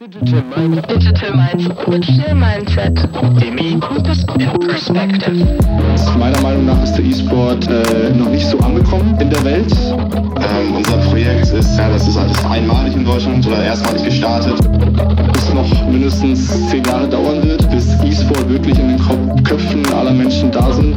[0.00, 0.90] Digital Mindset.
[0.90, 1.88] Digital Mindset.
[1.88, 3.08] Digital Mindset.
[3.40, 5.58] Demi in Perspective.
[6.16, 9.72] Meiner Meinung nach ist der E-Sport äh, noch nicht so angekommen in der Welt.
[9.90, 14.54] Ähm, unser Projekt ist, ja, das ist alles einmalig in Deutschland oder erstmalig gestartet.
[15.34, 20.52] Es noch mindestens zehn Jahre dauern wird, bis E-Sport wirklich in den Köpfen aller Menschen
[20.52, 20.94] da sind.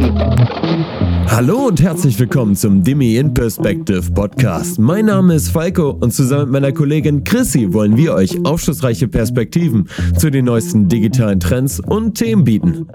[1.28, 4.78] Hallo und herzlich willkommen zum Dimi in Perspective Podcast.
[4.80, 9.88] Mein Name ist Falco und zusammen mit meiner Kollegin Chrissy wollen wir euch aufschlussreiche Perspektiven
[10.18, 12.86] zu den neuesten digitalen Trends und Themen bieten.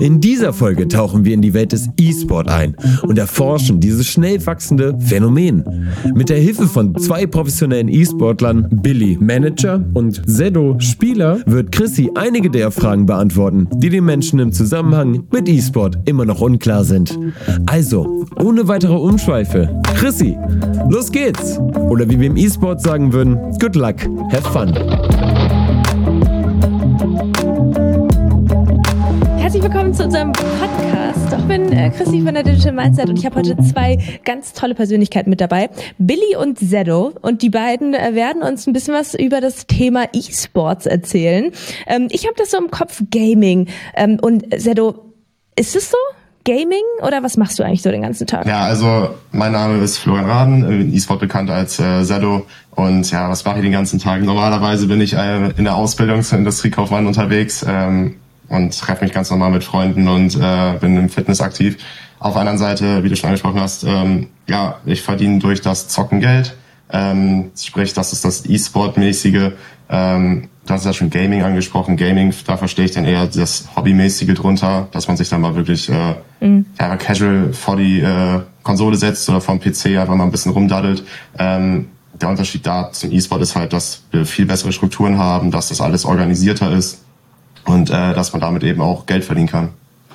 [0.00, 4.44] In dieser Folge tauchen wir in die Welt des E-Sport ein und erforschen dieses schnell
[4.44, 5.64] wachsende Phänomen.
[6.14, 12.50] Mit der Hilfe von zwei professionellen E-Sportlern, Billy Manager und Zedo Spieler, wird Chrissy einige
[12.50, 17.16] der Fragen beantworten, die den Menschen im Zusammenhang mit E-Sport immer noch unklar sind.
[17.66, 20.38] Also, ohne weitere Umschweife, Chrissy,
[20.88, 21.58] los geht's!
[21.88, 23.96] Oder wie wir im E-Sport sagen würden, good luck,
[24.32, 24.72] have fun!
[29.38, 31.32] Herzlich willkommen zu unserem Podcast.
[31.38, 34.74] Ich bin äh, Chrissy von der Digital Mindset und ich habe heute zwei ganz tolle
[34.74, 35.70] Persönlichkeiten mit dabei.
[35.98, 37.12] Billy und Zedo.
[37.22, 41.52] Und die beiden äh, werden uns ein bisschen was über das Thema E-Sports erzählen.
[41.86, 43.68] Ähm, ich habe das so im Kopf Gaming.
[43.94, 45.14] Ähm, und Zedo,
[45.56, 45.96] ist es so?
[46.44, 48.46] Gaming oder was machst du eigentlich so den ganzen Tag?
[48.46, 52.46] Ja, also mein Name ist Florian Raden, in E-Sport bekannt als äh.
[52.70, 54.22] Und ja, was mache ich den ganzen Tag?
[54.22, 56.44] Normalerweise bin ich äh, in der Ausbildung zum
[57.06, 58.16] unterwegs ähm,
[58.48, 61.76] und treffe mich ganz normal mit Freunden und äh, bin im Fitness aktiv.
[62.20, 65.88] Auf der anderen Seite, wie du schon angesprochen hast, ähm, ja, ich verdiene durch das
[65.88, 66.56] Zocken Geld.
[66.90, 69.52] Ähm, sprich, das ist das E-Sport-mäßige.
[69.90, 71.96] Ähm, du hast ja schon Gaming angesprochen.
[71.96, 75.88] Gaming, da verstehe ich dann eher das Hobbymäßige drunter, dass man sich dann mal wirklich
[75.88, 76.66] äh, mhm.
[76.78, 81.04] ja, casual vor die äh, Konsole setzt oder vom PC einfach mal ein bisschen rumdaddelt.
[81.38, 81.88] Ähm,
[82.20, 85.80] der Unterschied da zum E-Sport ist halt, dass wir viel bessere Strukturen haben, dass das
[85.80, 87.04] alles organisierter ist
[87.64, 89.70] und äh, dass man damit eben auch Geld verdienen kann.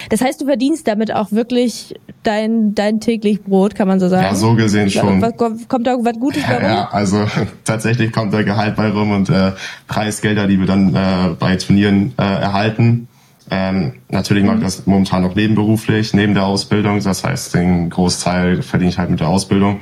[0.09, 4.23] Das heißt, du verdienst damit auch wirklich dein, dein täglich Brot, kann man so sagen?
[4.23, 5.21] Ja, so gesehen schon.
[5.67, 6.63] Kommt da was Gutes bei rum?
[6.63, 7.25] Ja, also
[7.63, 9.51] tatsächlich kommt da Gehalt bei rum und äh,
[9.87, 13.07] Preisgelder, die wir dann äh, bei Turnieren äh, erhalten.
[13.51, 17.01] Ähm, natürlich mache ich das momentan noch nebenberuflich, neben der Ausbildung.
[17.03, 19.81] Das heißt, den Großteil verdiene ich halt mit der Ausbildung.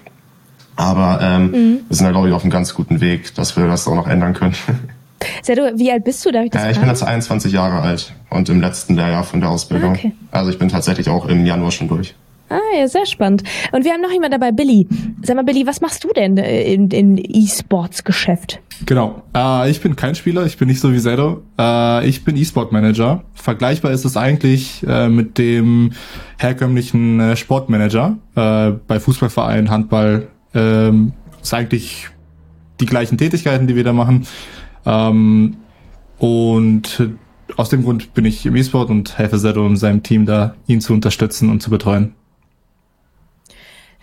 [0.76, 1.80] Aber ähm, mhm.
[1.88, 4.08] wir sind da, glaube ich, auf einem ganz guten Weg, dass wir das auch noch
[4.08, 4.56] ändern können.
[5.42, 6.32] Sedo, wie alt bist du?
[6.32, 9.42] Darf ich das äh, ich bin jetzt 21 Jahre alt und im letzten Lehrjahr von
[9.42, 9.92] der Ausbildung.
[9.92, 10.12] Okay.
[10.32, 12.16] Also ich bin tatsächlich auch im Januar schon durch.
[12.52, 13.44] Ah, ja, sehr spannend.
[13.72, 14.86] Und wir haben noch jemand dabei, Billy.
[15.24, 18.60] Sag mal, Billy, was machst du denn äh, in, in E-Sports-Geschäft?
[18.86, 19.24] Genau.
[19.34, 21.44] Äh, ich bin kein Spieler, ich bin nicht so wie Zedo.
[21.58, 23.24] Äh, ich bin E-Sport-Manager.
[23.36, 25.94] Vergleichbar ist es eigentlich äh, mit dem
[26.40, 30.28] herkömmlichen äh, Sportmanager äh, bei Fußballvereinen, Handball.
[30.54, 32.10] Ähm, ist eigentlich
[32.82, 34.28] die gleichen Tätigkeiten, die wir da machen.
[34.86, 35.58] Ähm,
[36.18, 37.10] und
[37.58, 40.82] aus dem Grund bin ich im E-Sport und helfe Zedo und seinem Team da, ihn
[40.82, 42.14] zu unterstützen und zu betreuen.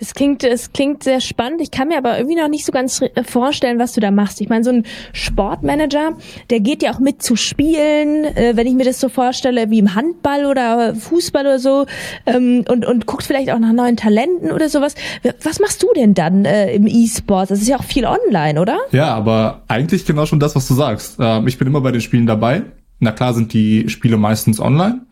[0.00, 1.60] Es klingt, es klingt sehr spannend.
[1.60, 4.41] Ich kann mir aber irgendwie noch nicht so ganz vorstellen, was du da machst.
[4.41, 6.16] Ich meine, so ein Sportmanager,
[6.50, 9.78] der geht ja auch mit zu spielen, äh, wenn ich mir das so vorstelle, wie
[9.78, 11.87] im Handball oder Fußball oder so,
[12.26, 14.94] ähm, und, und guckt vielleicht auch nach neuen Talenten oder sowas.
[15.42, 17.50] Was machst du denn dann äh, im E-Sport?
[17.50, 18.78] Das ist ja auch viel online, oder?
[18.92, 21.16] Ja, aber eigentlich genau schon das, was du sagst.
[21.19, 22.62] Ähm, ich bin immer bei den Spielen dabei.
[23.00, 25.06] Na klar sind die Spiele meistens online.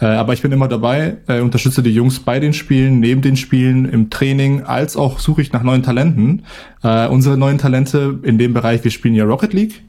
[0.00, 3.36] Äh, aber ich bin immer dabei, äh, unterstütze die Jungs bei den Spielen, neben den
[3.36, 6.44] Spielen, im Training, als auch suche ich nach neuen Talenten.
[6.82, 9.82] Äh, unsere neuen Talente in dem Bereich, wir spielen ja Rocket League.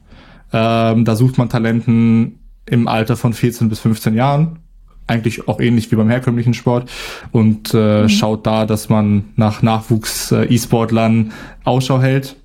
[0.52, 4.60] Ähm, da sucht man Talenten im Alter von 14 bis 15 Jahren.
[5.06, 6.90] Eigentlich auch ähnlich wie beim herkömmlichen Sport
[7.32, 8.10] und äh, mhm.
[8.10, 11.32] schaut da, dass man nach Nachwuchs-E-Sportlern
[11.64, 12.36] Ausschau hält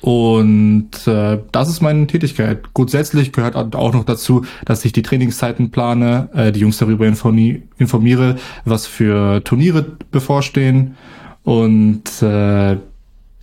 [0.00, 2.72] und äh, das ist meine Tätigkeit.
[2.74, 8.36] Grundsätzlich gehört auch noch dazu, dass ich die Trainingszeiten plane, äh, die Jungs darüber informiere,
[8.64, 10.96] was für Turniere bevorstehen.
[11.42, 12.76] Und äh,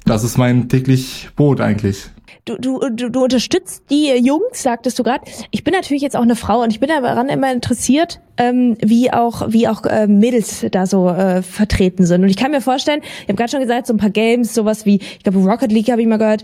[0.06, 2.10] das ist mein täglich Brot eigentlich
[2.48, 5.24] du, du, du, du unterstützt die Jungs, sagtest du gerade.
[5.52, 9.12] Ich bin natürlich jetzt auch eine Frau und ich bin daran immer interessiert, ähm, wie
[9.12, 12.24] auch wie auch äh, Mädels da so äh, vertreten sind.
[12.24, 14.86] Und ich kann mir vorstellen, ich habe gerade schon gesagt, so ein paar Games, sowas
[14.86, 16.44] wie, ich glaube Rocket League habe ich mal gehört.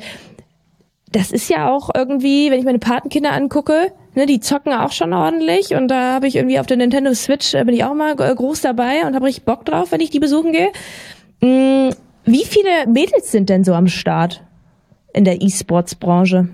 [1.11, 5.13] Das ist ja auch irgendwie, wenn ich meine Patenkinder angucke, ne, die zocken auch schon
[5.13, 8.19] ordentlich und da habe ich irgendwie auf der Nintendo Switch äh, bin ich auch mal
[8.19, 10.71] äh, groß dabei und habe richtig Bock drauf, wenn ich die besuchen gehe.
[11.41, 11.93] Mm,
[12.25, 14.41] wie viele Mädels sind denn so am Start?
[15.13, 16.49] In der E-Sports-Branche?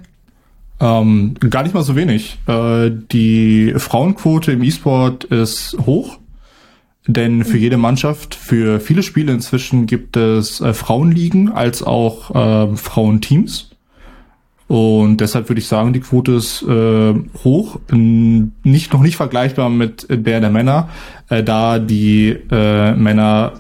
[0.82, 2.38] Ähm, gar nicht mal so wenig.
[2.48, 6.20] Äh, die Frauenquote im E-Sport ist hoch,
[7.06, 12.34] denn für jede Mannschaft, für viele Spiele inzwischen gibt es äh, Frauenligen als auch
[12.72, 13.72] äh, Frauenteams.
[14.68, 17.14] Und deshalb würde ich sagen, die Quote ist äh,
[17.44, 20.90] hoch, nicht noch nicht vergleichbar mit der der Männer,
[21.28, 23.54] äh, da die äh, Männer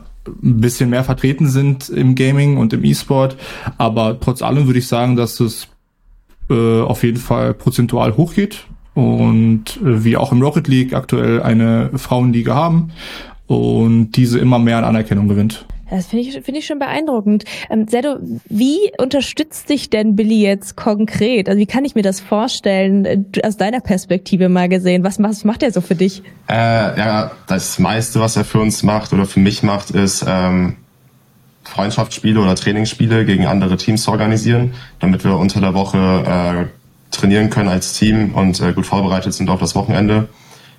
[0.44, 3.38] ein bisschen mehr vertreten sind im Gaming und im E-Sport.
[3.78, 5.68] Aber trotz allem würde ich sagen, dass es
[6.50, 11.92] äh, auf jeden Fall prozentual hochgeht und äh, wir auch im Rocket League aktuell eine
[11.96, 12.92] Frauenliga haben
[13.48, 15.66] und diese immer mehr an Anerkennung gewinnt.
[15.89, 17.45] Das finde ich, finde ich schon beeindruckend.
[17.69, 21.50] Ähm, Sedo, wie unterstützt dich denn Billy jetzt konkret?
[21.50, 25.03] Also wie kann ich mir das vorstellen, äh, aus deiner Perspektive mal gesehen?
[25.03, 26.21] Was, was macht er so für dich?
[26.47, 30.75] Äh, ja, das meiste, was er für uns macht oder für mich macht, ist ähm,
[31.63, 37.50] Freundschaftsspiele oder Trainingsspiele gegen andere Teams zu organisieren, damit wir unter der Woche äh, trainieren
[37.50, 40.30] können als Team und äh, gut vorbereitet sind auf das Wochenende.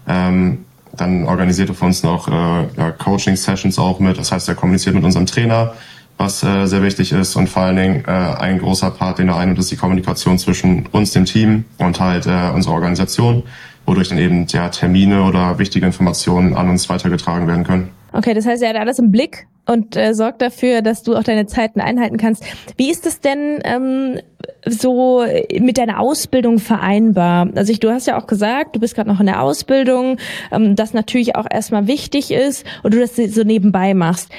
[0.09, 0.65] Ähm,
[0.97, 2.33] dann organisiert er für uns noch äh,
[2.77, 4.19] ja, Coaching-Sessions auch mit.
[4.19, 5.75] Das heißt, er kommuniziert mit unserem Trainer,
[6.19, 7.37] was äh, sehr wichtig ist.
[7.37, 10.87] Und vor allen Dingen äh, ein großer Part, den er einnimmt, ist die Kommunikation zwischen
[10.93, 13.43] uns, dem Team und halt äh, unserer Organisation,
[13.87, 17.91] wodurch dann eben ja, Termine oder wichtige Informationen an uns weitergetragen werden können.
[18.13, 21.23] Okay, das heißt, er hat alles im Blick und äh, sorgt dafür, dass du auch
[21.23, 22.45] deine Zeiten einhalten kannst.
[22.77, 24.21] Wie ist es denn ähm,
[24.67, 25.25] so
[25.59, 27.49] mit deiner Ausbildung vereinbar?
[27.55, 30.19] Also ich, du hast ja auch gesagt, du bist gerade noch in der Ausbildung,
[30.53, 34.31] ähm, das natürlich auch erstmal wichtig ist und du das so nebenbei machst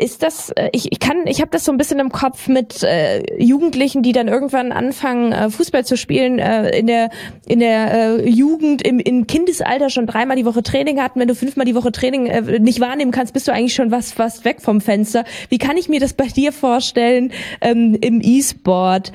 [0.00, 2.82] ist das, äh, ich, ich kann, ich habe das so ein bisschen im Kopf mit
[2.82, 7.10] äh, Jugendlichen, die dann irgendwann anfangen, äh, Fußball zu spielen, äh, in der,
[7.46, 11.20] in der äh, Jugend, im, im Kindesalter schon dreimal die Woche Training hatten.
[11.20, 14.18] Wenn du fünfmal die Woche Training äh, nicht wahrnehmen kannst, bist du eigentlich schon was,
[14.18, 15.24] was weg vom Fenster.
[15.48, 19.12] Wie kann ich mir das bei dir vorstellen ähm, im E-Sport?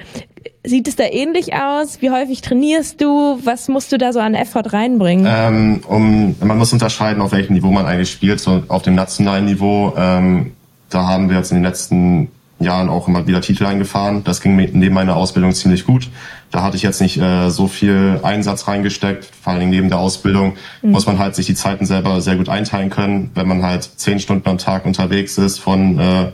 [0.64, 2.02] Sieht es da ähnlich aus?
[2.02, 3.40] Wie häufig trainierst du?
[3.44, 5.28] Was musst du da so an Effort reinbringen?
[5.30, 8.40] Ähm, um, man muss unterscheiden, auf welchem Niveau man eigentlich spielt.
[8.40, 10.54] So auf dem nationalen Niveau ähm,
[10.90, 12.30] da haben wir jetzt in den letzten
[12.60, 14.24] Jahren auch immer wieder Titel eingefahren.
[14.24, 16.10] Das ging neben meiner Ausbildung ziemlich gut.
[16.52, 19.26] Da hatte ich jetzt nicht äh, so viel Einsatz reingesteckt.
[19.26, 20.92] Vor allem neben der Ausbildung mhm.
[20.92, 23.32] muss man halt sich die Zeiten selber sehr gut einteilen können.
[23.36, 26.32] Wenn man halt zehn Stunden am Tag unterwegs ist, von äh,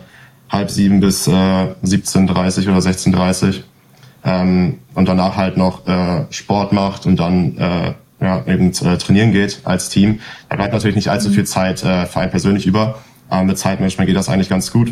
[0.50, 3.62] halb sieben bis äh, 17.30 oder 16.30
[4.24, 9.32] ähm, und danach halt noch äh, Sport macht und dann äh, ja, eben äh, trainieren
[9.32, 10.20] geht als Team,
[10.50, 11.34] da bleibt natürlich nicht allzu mhm.
[11.34, 13.00] viel Zeit äh, für einen persönlich über.
[13.32, 14.92] Aber mit Zeitmanagement geht das eigentlich ganz gut.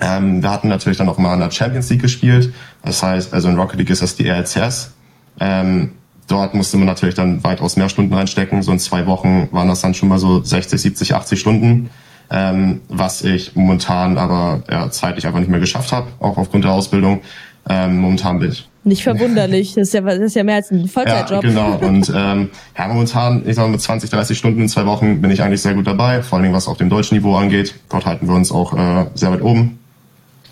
[0.00, 2.52] Ähm, wir hatten natürlich dann auch mal in der Champions League gespielt.
[2.84, 4.92] Das heißt, also in Rocket League ist das die RLCS.
[5.38, 5.92] Ähm,
[6.26, 8.62] dort musste man natürlich dann weitaus mehr Stunden reinstecken.
[8.62, 11.90] So in zwei Wochen waren das dann schon mal so 60, 70, 80 Stunden.
[12.30, 16.72] Ähm, was ich momentan aber ja, zeitlich einfach nicht mehr geschafft habe, auch aufgrund der
[16.72, 17.20] Ausbildung.
[17.68, 19.74] Ähm, momentan bin ich nicht verwunderlich.
[19.82, 21.44] Das ist ja, das ist ja mehr als ein Vollzeitjob.
[21.44, 21.78] Ja, genau.
[21.86, 25.30] Und ähm, ja, momentan, ich sag mal, mit 20, 30 Stunden in zwei Wochen bin
[25.30, 26.22] ich eigentlich sehr gut dabei.
[26.22, 27.74] Vor allen Dingen, was auf dem deutschen Niveau angeht.
[27.88, 29.78] Dort halten wir uns auch äh, sehr weit oben.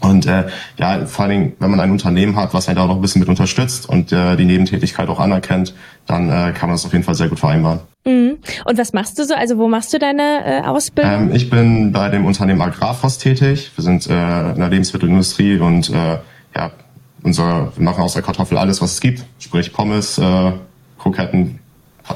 [0.01, 0.47] Und äh,
[0.79, 3.03] ja, vor allen Dingen, wenn man ein Unternehmen hat, was einen da auch noch ein
[3.03, 5.75] bisschen mit unterstützt und äh, die Nebentätigkeit auch anerkennt,
[6.07, 7.81] dann äh, kann man das auf jeden Fall sehr gut vereinbaren.
[8.07, 8.39] Mhm.
[8.65, 9.35] Und was machst du so?
[9.35, 11.29] Also wo machst du deine äh, Ausbildung?
[11.29, 13.73] Ähm, ich bin bei dem Unternehmen Agrarfoss tätig.
[13.77, 16.19] Wir sind äh, in der Lebensmittelindustrie und äh,
[16.57, 16.71] ja,
[17.23, 20.53] unser, wir machen aus der Kartoffel alles, was es gibt, sprich Pommes, äh,
[20.99, 21.59] Kroketten,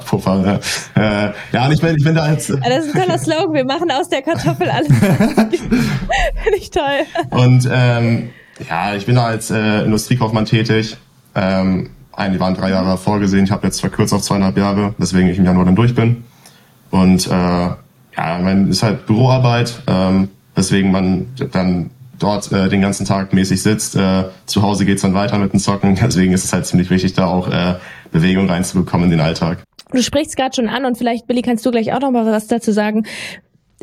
[0.04, 0.60] Puffer.
[0.96, 2.50] Äh, äh, ja, ich bin, ich bin da jetzt.
[2.50, 3.54] Äh, das ist ein toller Slogan.
[3.54, 4.88] Wir machen aus der Kartoffel alles.
[4.98, 6.82] Finde ich toll.
[7.30, 8.30] Und ähm,
[8.68, 10.96] ja, ich bin da als äh, Industriekaufmann tätig.
[11.34, 13.44] Ähm, eigentlich waren drei Jahre vorgesehen.
[13.44, 16.24] Ich habe jetzt verkürzt auf zweieinhalb Jahre, weswegen ich im Januar dann durch bin.
[16.90, 17.76] Und äh, ja,
[18.16, 21.90] mein ist halt Büroarbeit, ähm, weswegen man dann
[22.24, 23.96] dort äh, den ganzen Tag mäßig sitzt.
[23.96, 25.94] Äh, zu Hause geht's dann weiter mit dem Zocken.
[26.02, 27.74] Deswegen ist es halt ziemlich wichtig, da auch äh,
[28.10, 29.62] Bewegung reinzubekommen in den Alltag.
[29.92, 32.46] Du sprichst gerade schon an und vielleicht, Billy, kannst du gleich auch noch mal was
[32.46, 33.06] dazu sagen.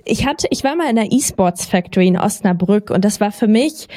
[0.03, 3.47] Ich hatte, ich war mal in der E-Sports Factory in Osnabrück und das war für
[3.47, 3.87] mich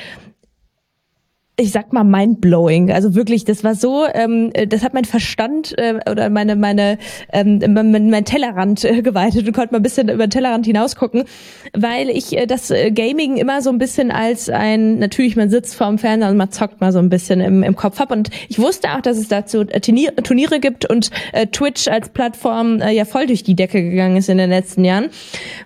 [1.57, 2.91] ich sag mal mindblowing.
[2.91, 6.99] Also wirklich, das war so, ähm, das hat mein Verstand äh, oder meine meine
[7.33, 11.25] ähm, mein, mein Tellerrand äh, geweitet und konnte mal ein bisschen über den Tellerrand hinausgucken,
[11.73, 15.77] weil ich äh, das äh, Gaming immer so ein bisschen als ein natürlich man sitzt
[15.77, 18.59] vorm Fernseher und man zockt mal so ein bisschen im, im Kopf ab und ich
[18.59, 22.91] wusste auch, dass es dazu äh, Turniere, Turniere gibt und äh, Twitch als Plattform äh,
[22.91, 25.11] ja voll durch die Decke gegangen ist in den letzten Jahren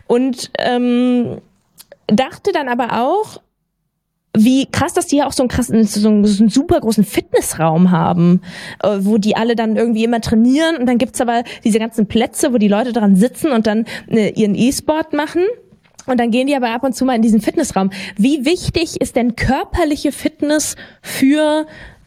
[0.06, 1.38] und ähm,
[2.08, 3.40] dachte dann aber auch
[4.44, 7.04] wie krass, dass die ja auch so einen krassen, so einen, so einen super großen
[7.04, 8.40] Fitnessraum haben,
[8.82, 12.52] äh, wo die alle dann irgendwie immer trainieren und dann gibt's aber diese ganzen Plätze,
[12.52, 15.42] wo die Leute dran sitzen und dann äh, ihren E-Sport machen.
[16.06, 17.90] Und dann gehen die aber ab und zu mal in diesen Fitnessraum.
[18.16, 21.66] Wie wichtig ist denn körperliche Fitness für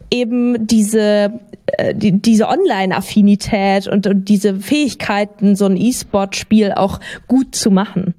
[0.10, 7.56] eben diese äh, die, diese Online-Affinität und, und diese Fähigkeiten, so ein E-Sport-Spiel auch gut
[7.56, 8.16] zu machen?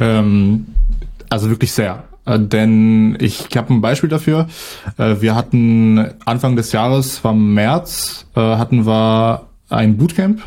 [0.00, 0.66] Ähm,
[1.28, 2.04] also wirklich sehr.
[2.26, 4.48] Äh, denn ich habe ein Beispiel dafür.
[4.98, 10.42] Äh, wir hatten Anfang des Jahres, war März, äh, hatten wir ein Bootcamp.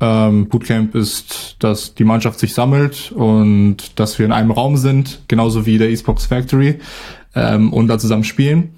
[0.00, 5.22] Ähm, Bootcamp ist, dass die Mannschaft sich sammelt und dass wir in einem Raum sind,
[5.28, 6.78] genauso wie der Esports Factory
[7.34, 8.74] ähm, und da zusammen spielen.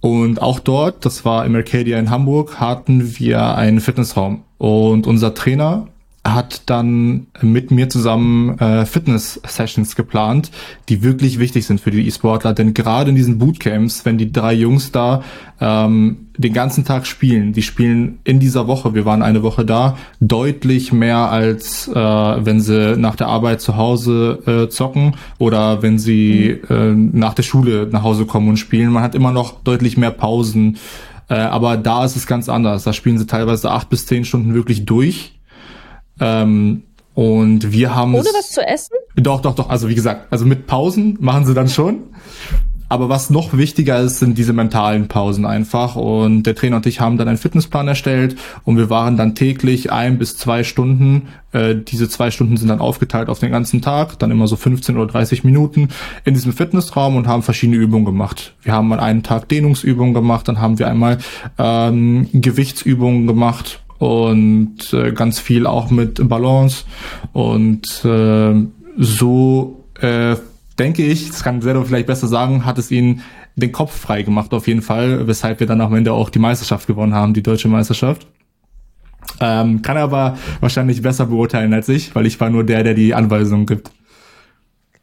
[0.00, 4.44] Und auch dort, das war im Arcadia in Hamburg, hatten wir einen Fitnessraum.
[4.56, 5.88] Und unser Trainer
[6.22, 10.50] hat dann mit mir zusammen äh, Fitness-Sessions geplant,
[10.90, 12.52] die wirklich wichtig sind für die E-Sportler.
[12.52, 15.22] Denn gerade in diesen Bootcamps, wenn die drei Jungs da
[15.62, 19.96] ähm, den ganzen Tag spielen, die spielen in dieser Woche, wir waren eine Woche da,
[20.20, 25.98] deutlich mehr als äh, wenn sie nach der Arbeit zu Hause äh, zocken oder wenn
[25.98, 28.92] sie äh, nach der Schule nach Hause kommen und spielen.
[28.92, 30.76] Man hat immer noch deutlich mehr Pausen.
[31.30, 32.84] Äh, aber da ist es ganz anders.
[32.84, 35.39] Da spielen sie teilweise acht bis zehn Stunden wirklich durch
[36.20, 36.82] ähm,
[37.14, 38.94] und wir haben Ohne was zu essen?
[39.16, 39.68] Doch, doch, doch.
[39.68, 42.04] Also wie gesagt, also mit Pausen machen sie dann schon.
[42.90, 45.94] Aber was noch wichtiger ist, sind diese mentalen Pausen einfach.
[45.94, 48.34] Und der Trainer und ich haben dann einen Fitnessplan erstellt
[48.64, 51.28] und wir waren dann täglich ein bis zwei Stunden.
[51.52, 54.96] Äh, diese zwei Stunden sind dann aufgeteilt auf den ganzen Tag, dann immer so 15
[54.96, 55.90] oder 30 Minuten
[56.24, 58.54] in diesem Fitnessraum und haben verschiedene Übungen gemacht.
[58.62, 61.18] Wir haben mal einen Tag Dehnungsübungen gemacht, dann haben wir einmal
[61.58, 66.84] ähm, Gewichtsübungen gemacht und äh, ganz viel auch mit Balance
[67.32, 68.54] und äh,
[68.96, 70.36] so äh,
[70.78, 73.20] denke ich, das kann Zero vielleicht besser sagen, hat es ihn
[73.56, 76.86] den Kopf frei gemacht auf jeden Fall, weshalb wir dann am Ende auch die Meisterschaft
[76.86, 78.26] gewonnen haben, die deutsche Meisterschaft.
[79.38, 83.14] Ähm, kann aber wahrscheinlich besser beurteilen als ich, weil ich war nur der, der die
[83.14, 83.90] Anweisungen gibt.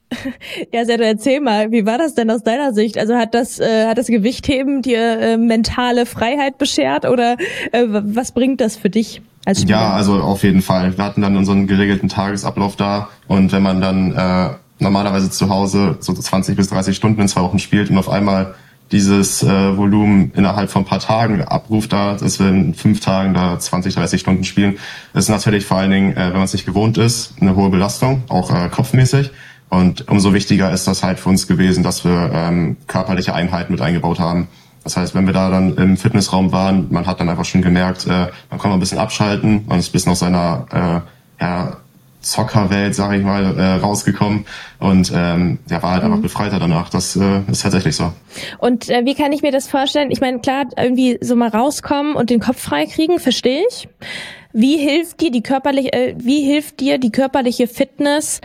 [0.73, 2.97] Ja, Serdo, erzähl mal, wie war das denn aus deiner Sicht?
[2.97, 7.37] Also hat das, äh, hat das Gewichtheben dir äh, mentale Freiheit beschert oder
[7.71, 9.63] äh, was bringt das für dich als?
[9.67, 10.97] Ja, also auf jeden Fall.
[10.97, 14.49] Wir hatten dann unseren geregelten Tagesablauf da und wenn man dann äh,
[14.79, 18.55] normalerweise zu Hause so 20 bis 30 Stunden in zwei Wochen spielt und auf einmal
[18.91, 23.33] dieses äh, Volumen innerhalb von ein paar Tagen abruft, da, dass wir in fünf Tagen
[23.33, 24.77] da 20, 30 Stunden spielen,
[25.13, 28.23] ist natürlich vor allen Dingen, äh, wenn man es nicht gewohnt ist, eine hohe Belastung,
[28.29, 29.31] auch äh, kopfmäßig.
[29.69, 33.81] Und umso wichtiger ist das halt für uns gewesen, dass wir ähm, körperliche Einheiten mit
[33.81, 34.47] eingebaut haben.
[34.83, 38.07] Das heißt, wenn wir da dann im Fitnessraum waren, man hat dann einfach schon gemerkt,
[38.07, 41.03] äh, man kann mal ein bisschen abschalten, man ist ein bisschen aus seiner
[41.39, 41.77] äh, ja,
[42.21, 44.45] Zockerwelt, sage ich mal, äh, rausgekommen
[44.79, 46.11] und ähm, ja, war halt mhm.
[46.11, 46.89] einfach befreiter danach.
[46.89, 48.11] Das äh, ist tatsächlich so.
[48.59, 50.11] Und äh, wie kann ich mir das vorstellen?
[50.11, 53.87] Ich meine, klar, irgendwie so mal rauskommen und den Kopf frei kriegen, verstehe ich.
[54.53, 58.41] Wie hilft dir die körperliche, äh, wie hilft dir die körperliche Fitness?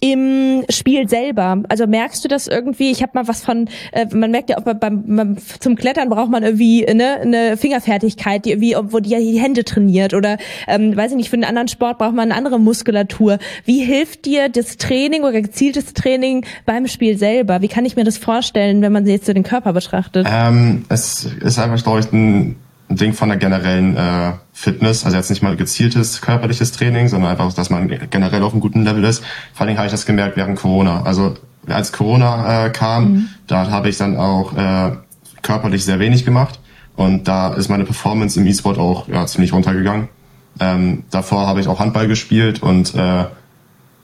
[0.00, 1.62] Im Spiel selber?
[1.68, 2.90] Also merkst du das irgendwie?
[2.90, 6.30] Ich habe mal was von, äh, man merkt ja auch beim, beim, zum Klettern braucht
[6.30, 10.36] man irgendwie ne, eine Fingerfertigkeit, die irgendwie, wo die, die Hände trainiert oder
[10.66, 13.38] ähm, weiß ich nicht, für einen anderen Sport braucht man eine andere Muskulatur.
[13.64, 17.62] Wie hilft dir das Training oder gezieltes Training beim Spiel selber?
[17.62, 20.26] Wie kann ich mir das vorstellen, wenn man jetzt so den Körper betrachtet?
[20.30, 22.56] Ähm, es ist einfach, glaube ich, ein
[22.88, 27.32] ein Ding von der generellen äh, Fitness, also jetzt nicht mal gezieltes körperliches Training, sondern
[27.32, 29.24] einfach, dass man generell auf einem guten Level ist.
[29.52, 31.02] Vor allen Dingen habe ich das gemerkt während Corona.
[31.02, 31.34] Also
[31.66, 33.28] als Corona äh, kam, mhm.
[33.46, 34.92] da habe ich dann auch äh,
[35.42, 36.60] körperlich sehr wenig gemacht
[36.94, 40.08] und da ist meine Performance im E-Sport auch ja, ziemlich runtergegangen.
[40.60, 43.24] Ähm, davor habe ich auch Handball gespielt und äh,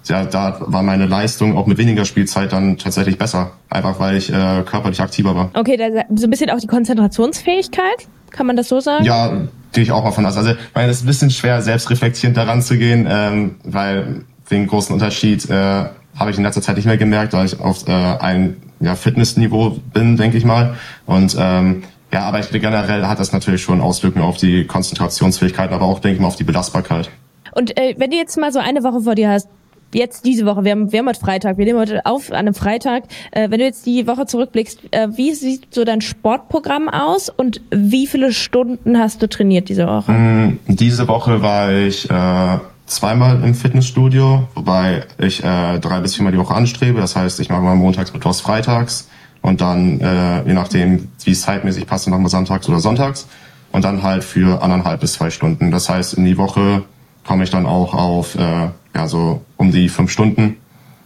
[0.05, 4.31] ja, da war meine Leistung auch mit weniger Spielzeit dann tatsächlich besser, einfach weil ich
[4.31, 5.51] äh, körperlich aktiver war.
[5.55, 8.09] Okay, da so ein bisschen auch die Konzentrationsfähigkeit.
[8.33, 9.05] Kann man das so sagen?
[9.05, 9.31] Ja,
[9.73, 10.37] gehe ich auch mal von aus.
[10.37, 14.93] Also, weil es ist ein bisschen schwer, selbstreflektierend daran zu gehen, ähm, weil den großen
[14.93, 15.85] Unterschied äh,
[16.17, 19.79] habe ich in letzter Zeit nicht mehr gemerkt, weil ich auf äh, ein ja, Fitnessniveau
[19.93, 20.77] bin, denke ich mal.
[21.07, 25.87] Und ähm, ja, aber ich, generell hat das natürlich schon Auswirkungen auf die Konzentrationsfähigkeit, aber
[25.87, 27.11] auch, denke ich mal, auf die Belastbarkeit.
[27.53, 29.49] Und äh, wenn du jetzt mal so eine Woche vor dir hast,
[29.95, 32.55] jetzt diese Woche, wir haben, wir haben heute Freitag, wir nehmen heute auf an einem
[32.55, 33.05] Freitag.
[33.31, 37.61] Äh, wenn du jetzt die Woche zurückblickst, äh, wie sieht so dein Sportprogramm aus und
[37.71, 40.13] wie viele Stunden hast du trainiert diese Woche?
[40.13, 46.33] Mm, diese Woche war ich äh, zweimal im Fitnessstudio, wobei ich äh, drei bis viermal
[46.33, 47.01] die Woche anstrebe.
[47.01, 49.09] Das heißt, ich mache mal montags, mittwochs, freitags
[49.41, 53.29] und dann, äh, je nachdem, wie es zeitmäßig passt, machen wir samstags oder sonntags
[53.73, 55.71] und dann halt für anderthalb bis zwei Stunden.
[55.71, 56.83] Das heißt, in die Woche
[57.27, 60.57] komme ich dann auch auf äh, ja so um die fünf Stunden.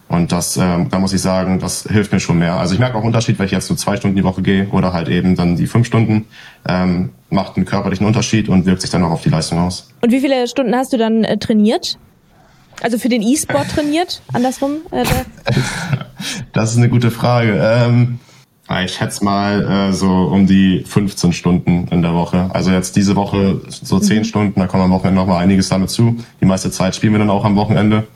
[0.09, 2.55] Und das, ähm, da muss ich sagen, das hilft mir schon mehr.
[2.55, 4.93] Also ich merke auch Unterschied, wenn ich jetzt nur zwei Stunden die Woche gehe oder
[4.93, 6.27] halt eben dann die fünf Stunden,
[6.69, 9.91] ähm, macht einen körperlichen Unterschied und wirkt sich dann auch auf die Leistung aus.
[10.01, 11.99] Und wie viele Stunden hast du dann äh, trainiert?
[12.83, 14.77] Also für den E-Sport trainiert, andersrum?
[14.93, 15.05] Äh,
[16.53, 17.59] das ist eine gute Frage.
[17.61, 18.21] Ähm,
[18.85, 22.51] ich schätze mal äh, so um die 15 Stunden in der Woche.
[22.53, 24.25] Also jetzt diese Woche so 10 mhm.
[24.25, 26.17] Stunden, da kommt am Wochenende noch mal einiges damit zu.
[26.41, 28.07] Die meiste Zeit spielen wir dann auch am Wochenende.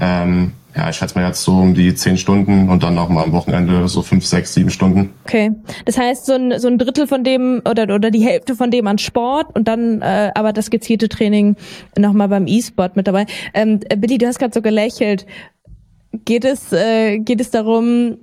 [0.00, 3.32] Ähm, ja, ich schätze mal jetzt so um die zehn Stunden und dann nochmal am
[3.32, 5.12] Wochenende so fünf, sechs, sieben Stunden.
[5.24, 5.50] Okay.
[5.84, 8.86] Das heißt, so ein, so ein Drittel von dem oder, oder die Hälfte von dem
[8.86, 11.56] an Sport und dann äh, aber das gezielte Training
[11.98, 13.26] nochmal beim E-Sport mit dabei.
[13.52, 15.26] Ähm, Billy, du hast gerade so gelächelt.
[16.24, 18.16] Geht es, äh, geht es darum,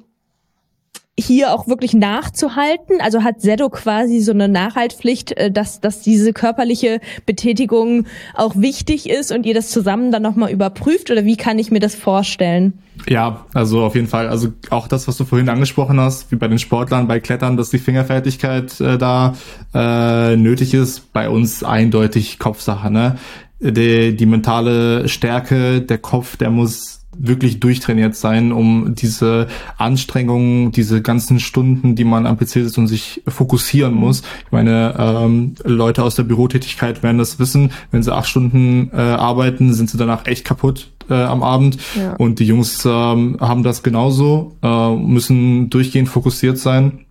[1.25, 3.01] hier auch wirklich nachzuhalten?
[3.01, 9.09] Also hat Sedo quasi so eine Nachhaltpflicht, äh, dass, dass diese körperliche Betätigung auch wichtig
[9.09, 11.11] ist und ihr das zusammen dann nochmal überprüft?
[11.11, 12.73] Oder wie kann ich mir das vorstellen?
[13.07, 14.27] Ja, also auf jeden Fall.
[14.27, 17.69] Also auch das, was du vorhin angesprochen hast, wie bei den Sportlern, bei Klettern, dass
[17.69, 19.35] die Fingerfertigkeit äh, da
[19.73, 22.91] äh, nötig ist, bei uns eindeutig Kopfsache.
[22.91, 23.17] Ne?
[23.59, 29.47] Die, die mentale Stärke, der Kopf, der muss wirklich durchtrainiert sein, um diese
[29.77, 34.23] Anstrengungen, diese ganzen Stunden, die man am PC sitzt und sich fokussieren muss.
[34.45, 37.71] Ich meine, ähm, Leute aus der Bürotätigkeit werden das wissen.
[37.91, 41.77] Wenn sie acht Stunden äh, arbeiten, sind sie danach echt kaputt äh, am Abend.
[41.95, 42.13] Ja.
[42.15, 47.05] Und die Jungs ähm, haben das genauso, äh, müssen durchgehend fokussiert sein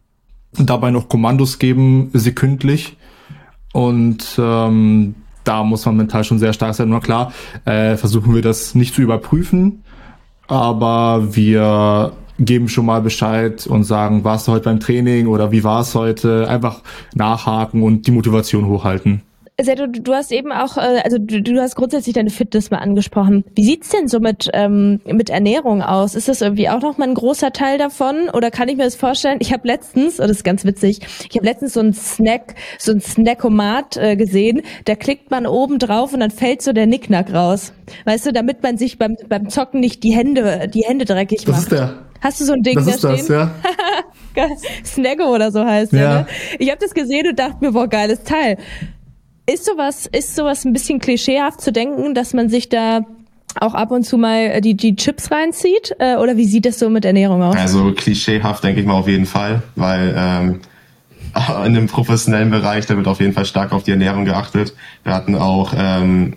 [0.53, 2.97] dabei noch Kommandos geben, sekündlich.
[3.73, 6.89] Und ähm, da muss man mental schon sehr stark sein.
[6.89, 7.33] Nur klar,
[7.65, 9.83] äh, versuchen wir das nicht zu überprüfen,
[10.49, 15.65] aber wir geben schon mal Bescheid und sagen, warst du heute beim Training oder wie
[15.65, 16.49] war es heute?
[16.49, 16.83] Einfach
[17.15, 19.23] nachhaken und die Motivation hochhalten.
[19.61, 23.45] Sedo, du hast eben auch, äh, also du, du hast grundsätzlich deine Fitness mal angesprochen.
[23.57, 26.15] Wie sieht's denn so mit ähm, mit Ernährung aus?
[26.15, 28.29] Ist das irgendwie auch noch mal ein großer Teil davon?
[28.33, 29.39] Oder kann ich mir das vorstellen?
[29.41, 32.93] Ich habe letztens, oh, das ist ganz witzig, ich habe letztens so ein Snack, so
[32.93, 34.63] ein Snackomat äh, gesehen.
[34.85, 37.73] Da klickt man oben drauf und dann fällt so der Nicknack raus.
[38.05, 41.49] Weißt du, damit man sich beim beim Zocken nicht die Hände die Hände dreckig das
[41.49, 41.63] macht.
[41.63, 41.99] Ist der.
[42.21, 43.29] Hast du so ein Ding das da ist stehen?
[43.29, 43.51] Das,
[44.37, 44.49] ja.
[44.85, 45.99] Snaggo oder so heißt ja.
[45.99, 46.09] der.
[46.15, 46.27] Ne?
[46.61, 48.57] Ich habe das gesehen und dachte mir, boah, geiles Teil.
[49.51, 53.01] Ist sowas, ist sowas ein bisschen klischeehaft zu denken, dass man sich da
[53.59, 55.97] auch ab und zu mal die, die Chips reinzieht?
[55.99, 57.57] Äh, oder wie sieht das so mit Ernährung aus?
[57.57, 60.61] Also klischeehaft denke ich mal auf jeden Fall, weil ähm,
[61.65, 64.75] in dem professionellen Bereich, da wird auf jeden Fall stark auf die Ernährung geachtet.
[65.03, 66.35] Wir hatten auch ähm,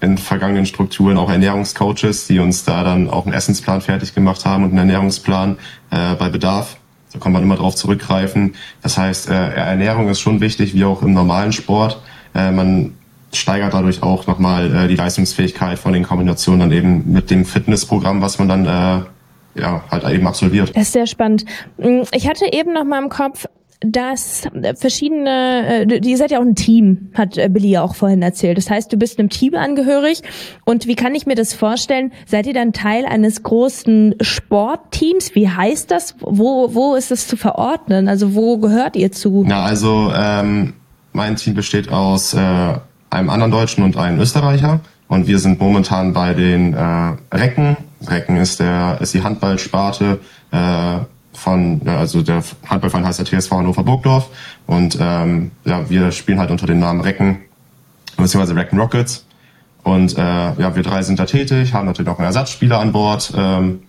[0.00, 4.64] in vergangenen Strukturen auch Ernährungscoaches, die uns da dann auch einen Essensplan fertig gemacht haben
[4.64, 5.58] und einen Ernährungsplan
[5.90, 6.78] äh, bei Bedarf.
[7.12, 8.54] Da kann man immer drauf zurückgreifen.
[8.80, 12.00] Das heißt, äh, Ernährung ist schon wichtig, wie auch im normalen Sport.
[12.36, 12.94] Äh, man
[13.32, 18.20] steigert dadurch auch nochmal äh, die Leistungsfähigkeit von den Kombinationen dann eben mit dem Fitnessprogramm,
[18.20, 20.70] was man dann äh, ja halt eben absolviert.
[20.74, 21.44] Das ist sehr spannend.
[21.78, 23.46] Mm, ich hatte eben noch mal im Kopf,
[23.80, 28.22] dass verschiedene, äh, ihr seid ja auch ein Team, hat äh, Billy ja auch vorhin
[28.22, 28.56] erzählt.
[28.56, 30.22] Das heißt, du bist einem Team angehörig.
[30.64, 32.12] Und wie kann ich mir das vorstellen?
[32.26, 35.34] Seid ihr dann Teil eines großen Sportteams?
[35.34, 36.16] Wie heißt das?
[36.20, 38.08] Wo, wo ist das zu verordnen?
[38.08, 39.44] Also wo gehört ihr zu?
[39.46, 40.72] Na, also ähm,
[41.16, 42.74] mein Team besteht aus äh,
[43.10, 44.80] einem anderen Deutschen und einem Österreicher.
[45.08, 47.76] Und wir sind momentan bei den äh, Recken.
[48.06, 50.20] Recken ist der ist die Handballsparte
[50.52, 50.98] äh,
[51.32, 54.28] von also der Handballverein heißt der TSV Hannover Burgdorf
[54.66, 57.38] und ähm, ja wir spielen halt unter dem Namen Recken
[58.16, 59.26] beziehungsweise Recken Rockets
[59.82, 63.32] und äh, ja wir drei sind da tätig haben natürlich auch einen Ersatzspieler an Bord
[63.36, 63.80] ähm,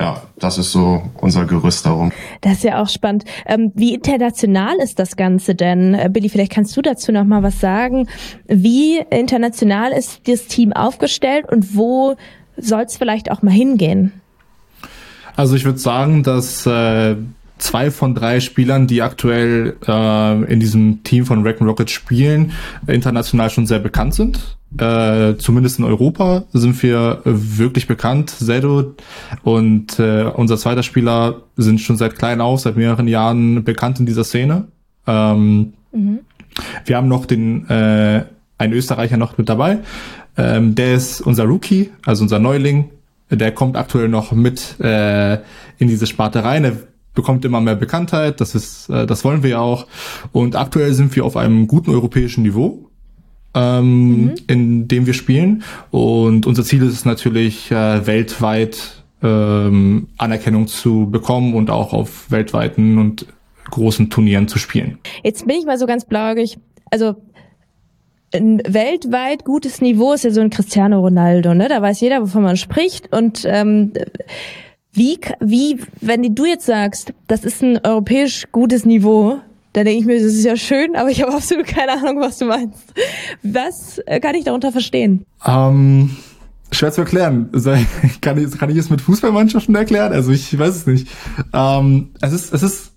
[0.00, 2.12] ja, das ist so unser Gerüst darum.
[2.40, 3.24] Das ist ja auch spannend.
[3.46, 5.94] Ähm, wie international ist das Ganze denn?
[5.94, 8.08] Äh, Billy, vielleicht kannst du dazu noch mal was sagen.
[8.46, 12.16] Wie international ist das Team aufgestellt und wo
[12.56, 14.12] soll es vielleicht auch mal hingehen?
[15.36, 17.16] Also ich würde sagen, dass äh,
[17.58, 22.52] zwei von drei Spielern, die aktuell äh, in diesem Team von Wreck Rocket spielen,
[22.86, 24.56] international schon sehr bekannt sind.
[24.76, 28.30] Äh, zumindest in Europa sind wir wirklich bekannt.
[28.30, 28.94] Zedo
[29.42, 34.06] und äh, unser zweiter Spieler sind schon seit klein auf, seit mehreren Jahren bekannt in
[34.06, 34.68] dieser Szene.
[35.06, 36.20] Ähm, mhm.
[36.84, 38.24] Wir haben noch den äh,
[38.58, 39.78] einen Österreicher noch mit dabei.
[40.36, 42.90] Ähm, der ist unser Rookie, also unser Neuling.
[43.30, 45.34] Der kommt aktuell noch mit äh,
[45.78, 46.64] in diese Sparte rein.
[46.64, 46.76] Er
[47.18, 48.40] bekommt immer mehr Bekanntheit.
[48.40, 49.88] Das ist, äh, das wollen wir ja auch.
[50.30, 52.84] Und aktuell sind wir auf einem guten europäischen Niveau.
[53.54, 54.34] Ähm, mhm.
[54.46, 55.64] in dem wir spielen.
[55.90, 62.30] Und unser Ziel ist es natürlich, äh, weltweit ähm, Anerkennung zu bekommen und auch auf
[62.30, 63.26] weltweiten und
[63.70, 64.98] großen Turnieren zu spielen.
[65.24, 66.58] Jetzt bin ich mal so ganz blauäugig.
[66.90, 67.16] Also
[68.34, 71.68] ein weltweit gutes Niveau ist ja so ein Cristiano Ronaldo, ne?
[71.68, 73.12] Da weiß jeder, wovon man spricht.
[73.12, 73.92] Und ähm,
[74.92, 79.38] wie, wie, wenn du jetzt sagst, das ist ein europäisch gutes Niveau,
[79.72, 82.38] dann denke ich mir, das ist ja schön, aber ich habe absolut keine Ahnung, was
[82.38, 82.94] du meinst.
[83.42, 85.24] Was äh, kann ich darunter verstehen?
[85.46, 86.16] Ähm,
[86.72, 87.50] schwer zu erklären.
[88.20, 90.12] Kann ich, kann ich es mit Fußballmannschaften erklären?
[90.12, 91.08] Also ich weiß es nicht.
[91.52, 92.92] Ähm, es ist, es ist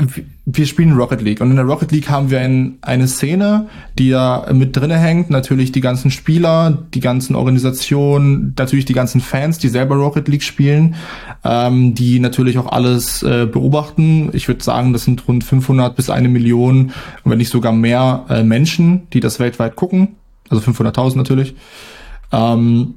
[0.00, 3.66] wir spielen Rocket League und in der Rocket League haben wir ein, eine Szene,
[3.98, 5.28] die da mit drinne hängt.
[5.28, 10.44] Natürlich die ganzen Spieler, die ganzen Organisationen, natürlich die ganzen Fans, die selber Rocket League
[10.44, 10.94] spielen,
[11.42, 14.30] ähm, die natürlich auch alles äh, beobachten.
[14.34, 16.92] Ich würde sagen, das sind rund 500 bis eine Million,
[17.24, 20.14] wenn nicht sogar mehr äh, Menschen, die das weltweit gucken.
[20.48, 21.56] Also 500.000 natürlich.
[22.30, 22.94] Ähm,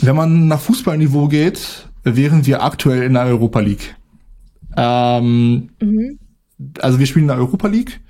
[0.00, 3.94] wenn man nach Fußballniveau geht, wären wir aktuell in der Europa League.
[4.76, 6.18] Ähm, mhm
[6.80, 8.00] also wir spielen in der Europa League.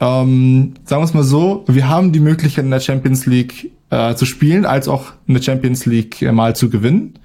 [0.00, 4.14] Ähm, sagen wir es mal so, wir haben die Möglichkeit in der Champions League äh,
[4.14, 7.18] zu spielen, als auch in der Champions League äh, mal zu gewinnen.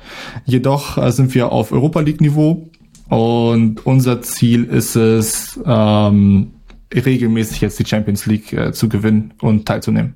[0.45, 2.69] Jedoch äh, sind wir auf Europa League Niveau
[3.09, 6.51] und unser Ziel ist es, ähm,
[6.93, 10.15] regelmäßig jetzt die Champions League äh, zu gewinnen und teilzunehmen.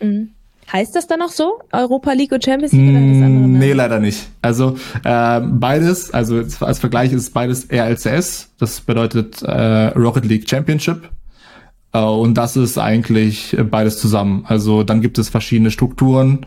[0.00, 0.30] Mhm.
[0.72, 1.60] Heißt das dann auch so?
[1.72, 3.48] Europa League und Champions League oder das andere?
[3.48, 4.28] Nee, leider nicht.
[4.42, 11.08] Also äh, beides, also als Vergleich ist beides RLCS, das bedeutet äh, Rocket League Championship.
[11.92, 14.44] Äh, und das ist eigentlich beides zusammen.
[14.46, 16.46] Also dann gibt es verschiedene Strukturen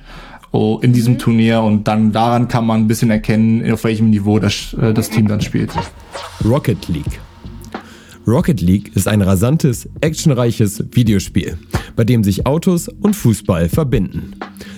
[0.52, 1.20] oh, in diesem mhm.
[1.20, 5.10] Turnier und dann daran kann man ein bisschen erkennen, auf welchem Niveau das, äh, das
[5.10, 5.72] Team dann spielt.
[6.46, 7.20] Rocket League.
[8.28, 11.58] Rocket League ist ein rasantes, actionreiches Videospiel
[11.96, 14.34] bei dem sich Autos und Fußball verbinden.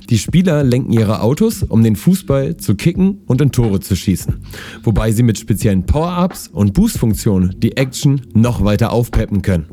[0.09, 4.35] Die Spieler lenken ihre Autos, um den Fußball zu kicken und in Tore zu schießen,
[4.83, 9.65] wobei sie mit speziellen Power-Ups und Boost-Funktionen die Action noch weiter aufpeppen können.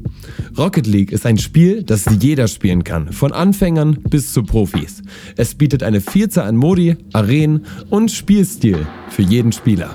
[0.56, 5.02] Rocket League ist ein Spiel, das jeder spielen kann, von Anfängern bis zu Profis.
[5.36, 9.94] Es bietet eine Vielzahl an Modi, Arenen und Spielstil für jeden Spieler.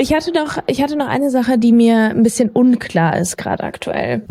[0.00, 3.64] Ich hatte noch, ich hatte noch eine Sache, die mir ein bisschen unklar ist gerade
[3.64, 4.22] aktuell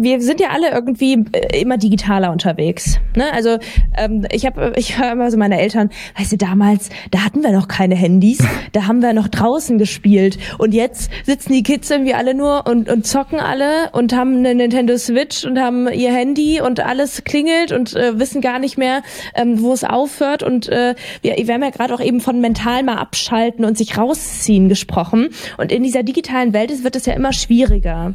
[0.00, 2.98] wir sind ja alle irgendwie äh, immer digitaler unterwegs.
[3.16, 3.32] Ne?
[3.32, 3.58] Also
[3.96, 7.52] ähm, ich habe, ich höre immer so meine Eltern, weißt du, damals, da hatten wir
[7.52, 8.38] noch keine Handys,
[8.72, 12.88] da haben wir noch draußen gespielt und jetzt sitzen die Kids irgendwie alle nur und,
[12.88, 17.72] und zocken alle und haben eine Nintendo Switch und haben ihr Handy und alles klingelt
[17.72, 19.02] und äh, wissen gar nicht mehr,
[19.34, 22.82] ähm, wo es aufhört und äh, wir, wir haben ja gerade auch eben von mental
[22.82, 27.32] mal abschalten und sich rausziehen gesprochen und in dieser digitalen Welt wird es ja immer
[27.32, 28.14] schwieriger.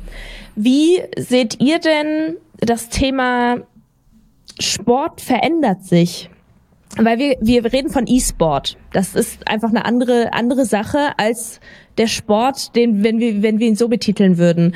[0.56, 3.58] Wie seht ihr denn das Thema
[4.60, 6.30] Sport verändert sich?
[6.96, 8.78] Weil wir, wir reden von E-Sport.
[8.92, 11.60] Das ist einfach eine andere, andere Sache als
[11.98, 14.76] der Sport, den, wenn wir, wenn wir ihn so betiteln würden.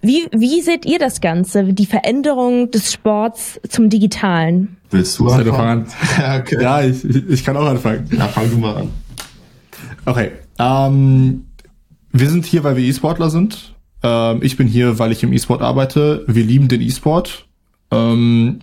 [0.00, 4.76] Wie, wie seht ihr das Ganze, die Veränderung des Sports zum Digitalen?
[4.90, 5.86] Willst du anfangen?
[6.18, 6.60] ja, okay.
[6.60, 8.08] ja ich, ich kann auch anfangen.
[8.16, 8.90] Ja, fang du mal an.
[10.04, 10.32] Okay.
[10.58, 11.44] Ähm,
[12.10, 13.71] wir sind hier, weil wir E-Sportler sind.
[14.02, 16.24] Ähm, ich bin hier, weil ich im E-Sport arbeite.
[16.26, 17.46] Wir lieben den E-Sport.
[17.90, 18.60] Ähm,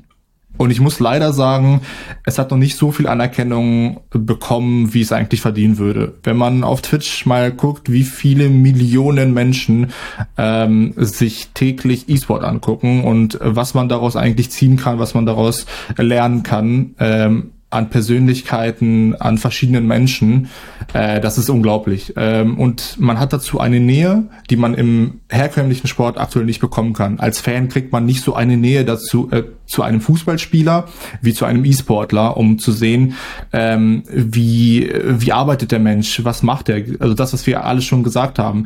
[0.58, 1.80] und ich muss leider sagen,
[2.26, 6.16] es hat noch nicht so viel Anerkennung bekommen, wie es eigentlich verdienen würde.
[6.24, 9.94] Wenn man auf Twitch mal guckt, wie viele Millionen Menschen
[10.38, 15.66] ähm, sich täglich E-Sport angucken und was man daraus eigentlich ziehen kann, was man daraus
[15.96, 20.50] lernen kann, ähm, an Persönlichkeiten, an verschiedenen Menschen.
[20.94, 22.14] Äh, das ist unglaublich.
[22.18, 26.94] Ähm, und man hat dazu eine Nähe, die man im herkömmlichen Sport aktuell nicht bekommen
[26.94, 27.20] kann.
[27.20, 30.88] Als Fan kriegt man nicht so eine Nähe dazu äh, zu einem Fußballspieler
[31.22, 33.14] wie zu einem E-Sportler, um zu sehen,
[33.54, 36.84] ähm, wie wie arbeitet der Mensch, was macht er.
[37.00, 38.66] Also das, was wir alle schon gesagt haben.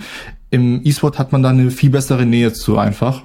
[0.49, 3.23] Im E-Sport hat man da eine viel bessere Nähe zu einfach.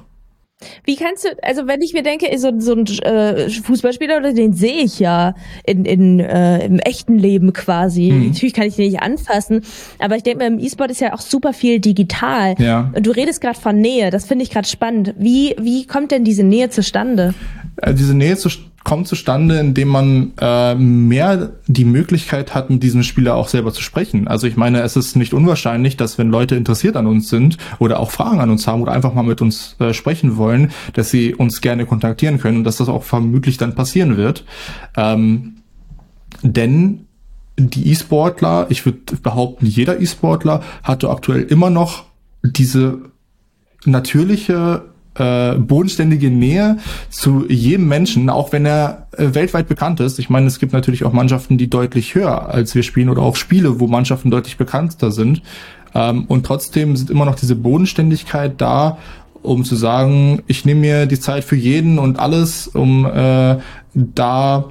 [0.85, 4.83] Wie kannst du, also wenn ich mir denke, so, so ein äh, Fußballspieler, den sehe
[4.83, 8.11] ich ja in, in, äh, im echten Leben quasi.
[8.11, 8.29] Mhm.
[8.29, 9.63] Natürlich kann ich den nicht anfassen,
[10.01, 12.57] aber ich denke mir, im E-Sport ist ja auch super viel digital.
[12.59, 12.91] Ja.
[12.93, 15.15] Und du redest gerade von Nähe, das finde ich gerade spannend.
[15.17, 17.35] Wie, wie kommt denn diese Nähe zustande?
[17.79, 18.49] Äh, diese Nähe zu,
[18.85, 23.83] kommt zustande, indem man äh, mehr die Möglichkeit hat, mit diesem Spieler auch selber zu
[23.83, 24.29] sprechen.
[24.29, 28.01] Also ich meine, es ist nicht unwahrscheinlich, dass wenn Leute interessiert an uns sind oder
[28.01, 31.35] auch Fragen an uns haben oder einfach mal mit uns äh, sprechen wollen, dass sie
[31.35, 34.45] uns gerne kontaktieren können und dass das auch vermutlich dann passieren wird.
[34.97, 35.57] Ähm,
[36.43, 37.07] denn
[37.59, 42.05] die E-Sportler, ich würde behaupten, jeder E-Sportler hatte aktuell immer noch
[42.43, 43.01] diese
[43.85, 44.85] natürliche
[45.19, 46.79] äh, bodenständige Nähe
[47.11, 50.19] zu jedem Menschen, auch wenn er äh, weltweit bekannt ist.
[50.19, 53.37] Ich meine, es gibt natürlich auch Mannschaften, die deutlich höher als wir spielen oder auch
[53.37, 55.43] Spiele, wo Mannschaften deutlich bekannter sind.
[55.95, 58.99] Ähm, und trotzdem sind immer noch diese Bodenständigkeit da,
[59.43, 63.59] um zu sagen, ich nehme mir die Zeit für jeden und alles, um äh,
[63.95, 64.65] da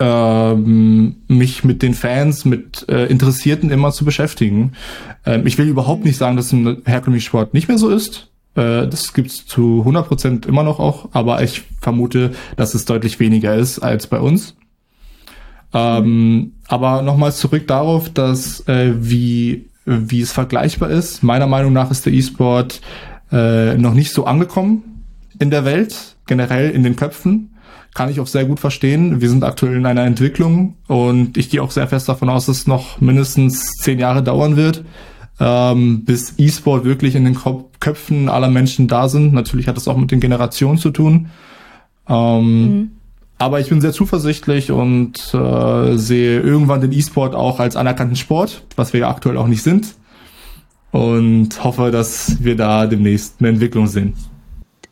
[0.00, 4.72] ähm, mich mit den Fans, mit äh, Interessierten immer zu beschäftigen.
[5.24, 8.28] Ähm, ich will überhaupt nicht sagen, dass es im herkömmlichen Sport nicht mehr so ist.
[8.56, 13.20] Äh, das gibt's zu 100 Prozent immer noch auch, aber ich vermute, dass es deutlich
[13.20, 14.56] weniger ist als bei uns.
[15.72, 21.22] Ähm, aber nochmal zurück darauf, dass äh, wie wie es vergleichbar ist.
[21.22, 22.80] Meiner Meinung nach ist der E-Sport
[23.30, 25.04] äh, noch nicht so angekommen
[25.38, 27.52] in der Welt, generell in den Köpfen.
[27.94, 29.20] Kann ich auch sehr gut verstehen.
[29.20, 32.58] Wir sind aktuell in einer Entwicklung und ich gehe auch sehr fest davon aus, dass
[32.58, 34.84] es noch mindestens zehn Jahre dauern wird,
[35.38, 37.36] ähm, bis E-Sport wirklich in den
[37.80, 39.32] Köpfen aller Menschen da sind.
[39.32, 41.28] Natürlich hat das auch mit den Generationen zu tun.
[42.08, 42.90] Ähm, mhm.
[43.38, 48.62] Aber ich bin sehr zuversichtlich und äh, sehe irgendwann den E-Sport auch als anerkannten Sport,
[48.76, 49.94] was wir ja aktuell auch nicht sind.
[50.90, 54.14] Und hoffe, dass wir da demnächst eine Entwicklung sehen.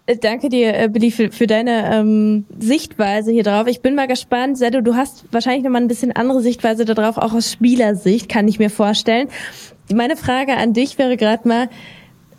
[0.07, 3.66] Äh, danke dir, äh, Billy, für, für deine ähm, Sichtweise hier drauf.
[3.66, 4.59] Ich bin mal gespannt.
[4.59, 8.59] Sedo, du hast wahrscheinlich nochmal ein bisschen andere Sichtweise darauf, auch aus Spielersicht, kann ich
[8.59, 9.28] mir vorstellen.
[9.92, 11.68] Meine Frage an dich wäre gerade mal,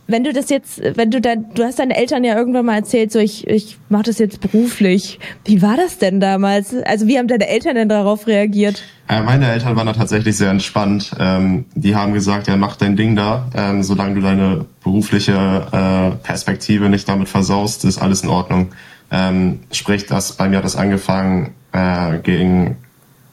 [0.08, 3.12] wenn du das jetzt, wenn du dann, du hast deinen Eltern ja irgendwann mal erzählt,
[3.12, 5.19] so ich, ich mache das jetzt beruflich.
[5.45, 6.75] Wie war das denn damals?
[6.86, 8.84] Also wie haben deine Eltern denn darauf reagiert?
[9.08, 11.12] Äh, meine Eltern waren da tatsächlich sehr entspannt.
[11.19, 15.34] Ähm, die haben gesagt, ja mach dein Ding da, ähm, solange du deine berufliche
[15.71, 18.73] äh, Perspektive nicht damit versaust, ist alles in Ordnung.
[19.12, 22.77] Ähm, sprich, das bei mir hat das angefangen äh, gegen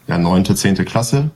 [0.07, 1.31] ja neunte, zehnte Klasse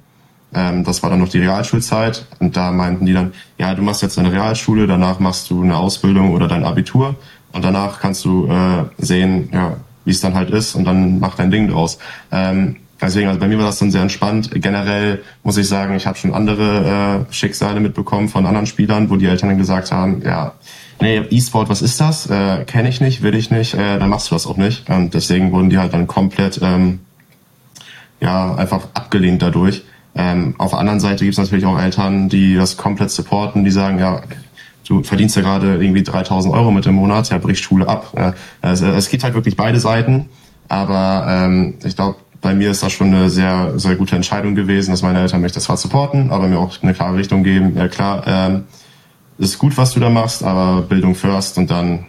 [0.57, 4.03] ähm, das war dann noch die Realschulzeit und da meinten die dann, ja, du machst
[4.03, 7.15] jetzt eine Realschule, danach machst du eine Ausbildung oder dein Abitur
[7.53, 11.35] und danach kannst du äh, sehen, ja, wie es dann halt ist und dann mach
[11.35, 11.99] dein Ding draus.
[12.33, 14.51] Ähm, deswegen, also bei mir war das dann sehr entspannt.
[14.55, 19.17] Generell muss ich sagen, ich habe schon andere äh, Schicksale mitbekommen von anderen Spielern, wo
[19.17, 20.53] die Eltern dann gesagt haben, ja,
[21.01, 22.31] nee, E-Sport, was ist das?
[22.31, 24.89] Äh, Kenne ich nicht, will ich nicht, äh, dann machst du das auch nicht.
[24.89, 27.01] Und deswegen wurden die halt dann komplett ähm,
[28.21, 29.83] ja einfach abgelehnt dadurch.
[30.17, 33.71] Ähm, auf der anderen Seite gibt es natürlich auch Eltern, die das komplett supporten, die
[33.71, 34.23] sagen, ja,
[34.89, 38.13] du verdienst ja gerade irgendwie 3000 Euro mit dem Monat, ja, brich Schule ab.
[38.17, 40.29] Ja, es, es gibt halt wirklich beide Seiten,
[40.69, 44.91] aber ähm, ich glaube, bei mir ist das schon eine sehr, sehr gute Entscheidung gewesen,
[44.91, 47.77] dass meine Eltern mich das zwar supporten, aber mir auch eine klare Richtung geben.
[47.77, 48.65] Ja klar, ähm,
[49.39, 52.07] ist gut, was du da machst, aber Bildung first und dann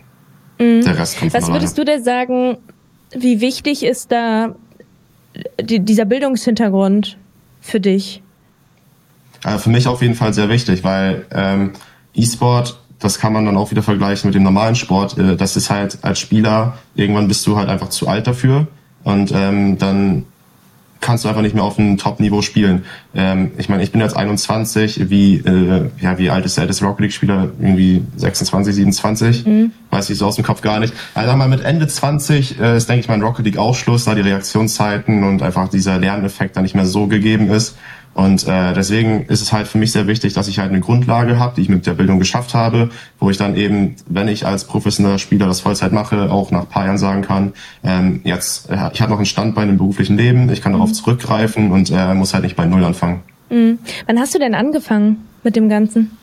[0.60, 0.82] mhm.
[0.84, 2.58] der Rest kommt Was würdest du denn sagen,
[3.12, 4.56] wie wichtig ist da
[5.62, 7.18] die, dieser Bildungshintergrund
[7.68, 8.22] für dich?
[9.44, 11.74] Äh, für mich auf jeden Fall sehr wichtig, weil ähm,
[12.14, 15.18] E-Sport, das kann man dann auch wieder vergleichen mit dem normalen Sport.
[15.18, 18.68] Äh, das ist halt als Spieler, irgendwann bist du halt einfach zu alt dafür
[19.04, 20.26] und ähm, dann
[21.08, 22.84] kannst du einfach nicht mehr auf einem Top-Niveau spielen.
[23.16, 26.84] Ähm, ich meine, ich bin jetzt 21, wie, äh, ja, wie alt ist der älteste
[26.84, 27.52] Rocket League-Spieler?
[27.62, 29.46] Irgendwie 26, 27?
[29.46, 29.72] Mhm.
[29.90, 30.94] Weiß ich so aus dem Kopf gar nicht.
[31.14, 34.16] Also mal mit Ende 20 äh, ist, denke ich mal, ein Rocket League Ausschluss, da
[34.16, 37.78] die Reaktionszeiten und einfach dieser Lerneffekt dann nicht mehr so gegeben ist.
[38.18, 41.38] Und äh, deswegen ist es halt für mich sehr wichtig, dass ich halt eine Grundlage
[41.38, 44.64] habe, die ich mit der Bildung geschafft habe, wo ich dann eben, wenn ich als
[44.64, 47.54] professioneller Spieler das Vollzeit mache, auch nach paar Jahren sagen kann,
[47.84, 50.94] ähm, jetzt, äh, ich habe noch ein Standbein im beruflichen Leben, ich kann darauf mhm.
[50.96, 53.22] zurückgreifen und äh, muss halt nicht bei Null anfangen.
[53.52, 53.78] Mhm.
[54.08, 56.18] Wann hast du denn angefangen mit dem Ganzen?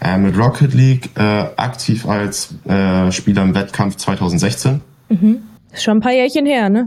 [0.00, 1.22] Äh, mit Rocket League äh,
[1.56, 4.80] aktiv als äh, Spieler im Wettkampf 2016.
[5.08, 5.38] Mhm.
[5.72, 6.86] Ist schon ein paar Jährchen her, ne?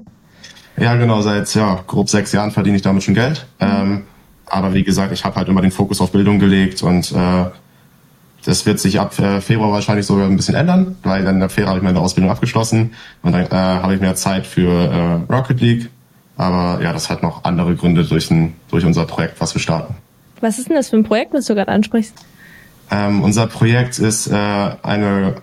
[0.80, 3.46] Ja, genau, seit ja, grob sechs Jahren verdiene ich damit schon Geld.
[3.60, 3.68] Mhm.
[3.68, 4.04] Ähm,
[4.46, 7.46] aber wie gesagt, ich habe halt immer den Fokus auf Bildung gelegt und äh,
[8.46, 11.72] das wird sich ab äh, Februar wahrscheinlich sogar ein bisschen ändern, weil dann der Februar
[11.72, 14.70] habe ich meine Ausbildung abgeschlossen und dann äh, habe ich mehr Zeit für
[15.30, 15.90] äh, Rocket League.
[16.38, 19.96] Aber ja, das hat noch andere Gründe durch, ein, durch unser Projekt, was wir starten.
[20.40, 22.14] Was ist denn das für ein Projekt, was du gerade ansprichst?
[22.92, 25.42] Ähm, unser Projekt ist äh, eine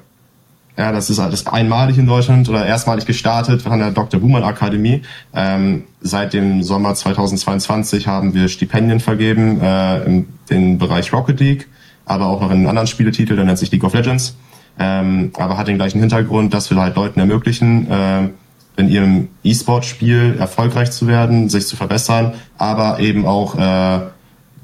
[0.76, 4.18] ja, das ist alles einmalig in Deutschland oder erstmalig gestartet von der Dr.
[4.18, 5.02] Buhmann Akademie.
[5.32, 11.68] Ähm, seit dem Sommer 2022 haben wir Stipendien vergeben äh, im, im Bereich Rocket League,
[12.06, 14.36] aber auch noch in einem anderen Spieletitel, der nennt sich League of Legends.
[14.76, 18.28] Ähm, aber hat den gleichen Hintergrund, dass wir halt Leuten ermöglichen, äh,
[18.76, 24.00] in ihrem E-Sport-Spiel erfolgreich zu werden, sich zu verbessern, aber eben auch äh,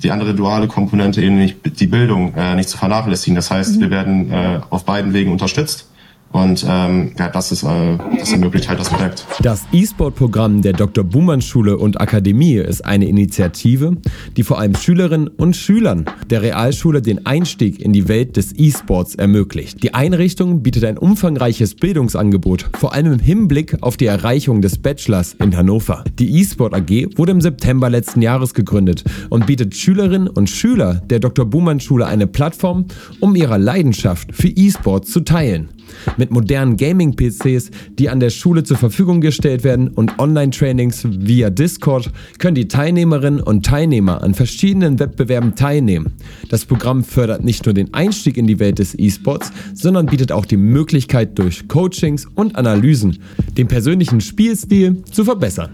[0.02, 3.36] die andere duale Komponente eben nicht die Bildung äh, nicht zu vernachlässigen.
[3.36, 3.80] Das heißt, mhm.
[3.80, 5.89] wir werden äh, auf beiden Wegen unterstützt
[6.32, 9.26] und ähm, ja, das ist äh, das ermöglicht halt das Projekt.
[9.42, 11.02] Das E-Sport-Programm der Dr.
[11.02, 13.96] Buhmann Schule und Akademie ist eine Initiative,
[14.36, 19.16] die vor allem Schülerinnen und Schülern der Realschule den Einstieg in die Welt des E-Sports
[19.16, 19.82] ermöglicht.
[19.82, 25.34] Die Einrichtung bietet ein umfangreiches Bildungsangebot, vor allem im Hinblick auf die Erreichung des Bachelors
[25.34, 26.04] in Hannover.
[26.20, 31.18] Die E-Sport AG wurde im September letzten Jahres gegründet und bietet Schülerinnen und Schüler der
[31.18, 31.44] Dr.
[31.44, 32.86] Buhmann Schule eine Plattform,
[33.18, 35.70] um ihre Leidenschaft für E-Sport zu teilen.
[36.16, 42.10] Mit modernen Gaming-PCs, die an der Schule zur Verfügung gestellt werden und Online-Trainings via Discord
[42.38, 46.12] können die Teilnehmerinnen und Teilnehmer an verschiedenen Wettbewerben teilnehmen.
[46.48, 50.44] Das Programm fördert nicht nur den Einstieg in die Welt des E-Sports, sondern bietet auch
[50.44, 53.18] die Möglichkeit durch Coachings und Analysen
[53.56, 55.70] den persönlichen Spielstil zu verbessern.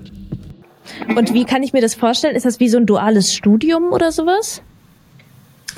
[1.16, 2.37] Und wie kann ich mir das vorstellen?
[2.37, 4.62] Ist das wie so ein duales Studium oder sowas?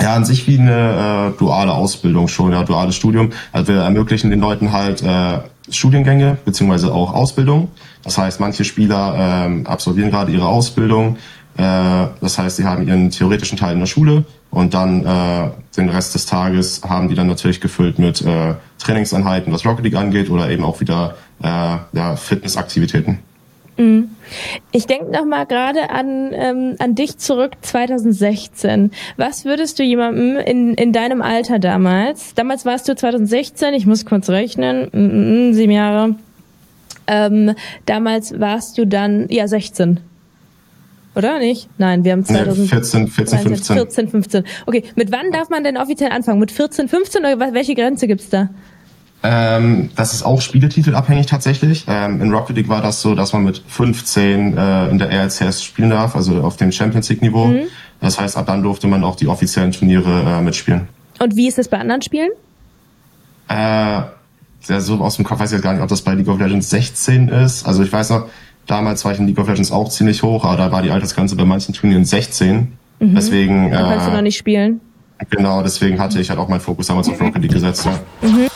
[0.01, 3.31] Ja, an sich wie eine äh, duale Ausbildung schon, ja, duales Studium.
[3.53, 7.69] Also wir ermöglichen den Leuten halt äh, Studiengänge beziehungsweise auch Ausbildung.
[8.05, 11.17] Das heißt, manche Spieler ähm, absolvieren gerade ihre Ausbildung.
[11.57, 15.89] Äh, das heißt, sie haben ihren theoretischen Teil in der Schule und dann äh, den
[15.89, 20.31] Rest des Tages haben die dann natürlich gefüllt mit äh, Trainingseinheiten, was Rocket League angeht,
[20.31, 23.19] oder eben auch wieder äh, ja, Fitnessaktivitäten.
[23.79, 24.11] Mhm.
[24.73, 28.91] Ich denke noch mal gerade an ähm, an dich zurück 2016.
[29.17, 32.35] Was würdest du jemandem in in deinem Alter damals?
[32.35, 33.75] Damals warst du 2016.
[33.75, 34.89] Ich muss kurz rechnen.
[34.93, 36.17] Mm, mm, sieben Jahre.
[37.07, 37.55] Ähm,
[37.87, 40.01] damals warst du dann ja 16.
[41.15, 41.69] Oder nicht?
[41.79, 43.77] Nein, wir haben 2014, 14, 15.
[43.77, 44.45] 14, 15.
[44.67, 46.39] Okay, mit wann darf man denn offiziell anfangen?
[46.39, 48.51] Mit 14, 15 oder welche Grenze gibt's da?
[49.23, 51.85] Ähm, das ist auch Spieletitelabhängig tatsächlich.
[51.89, 55.65] Ähm, in Rocket League war das so, dass man mit 15 äh, in der RLCS
[55.65, 57.47] spielen darf, also auf dem Champions League Niveau.
[57.47, 57.63] Mhm.
[58.01, 60.89] Das heißt, ab dann durfte man auch die offiziellen Turniere äh, mitspielen.
[61.19, 62.31] Und wie ist das bei anderen Spielen?
[63.49, 66.29] Äh, ja, so aus dem Kopf weiß ich jetzt gar nicht, ob das bei League
[66.29, 67.67] of Legends 16 ist.
[67.67, 68.29] Also ich weiß noch,
[68.67, 71.35] damals war ich in League of Legends auch ziemlich hoch, aber da war die Altersgrenze
[71.35, 72.73] bei manchen Turnieren 16.
[73.01, 73.15] Mhm.
[73.15, 73.71] Deswegen.
[73.73, 74.81] Da kannst äh, du noch nicht spielen.
[75.31, 77.87] Genau, deswegen hatte ich halt auch meinen Fokus damals auf Rocket League gesetzt.
[77.87, 78.29] Ja.
[78.29, 78.49] Mhm.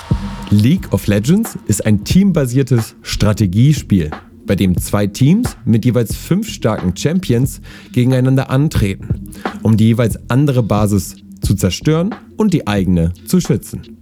[0.52, 4.10] League of Legends ist ein teambasiertes Strategiespiel,
[4.46, 7.62] bei dem zwei Teams mit jeweils fünf starken Champions
[7.92, 9.30] gegeneinander antreten,
[9.62, 13.96] um die jeweils andere Basis zu zerstören und die eigene zu schützen.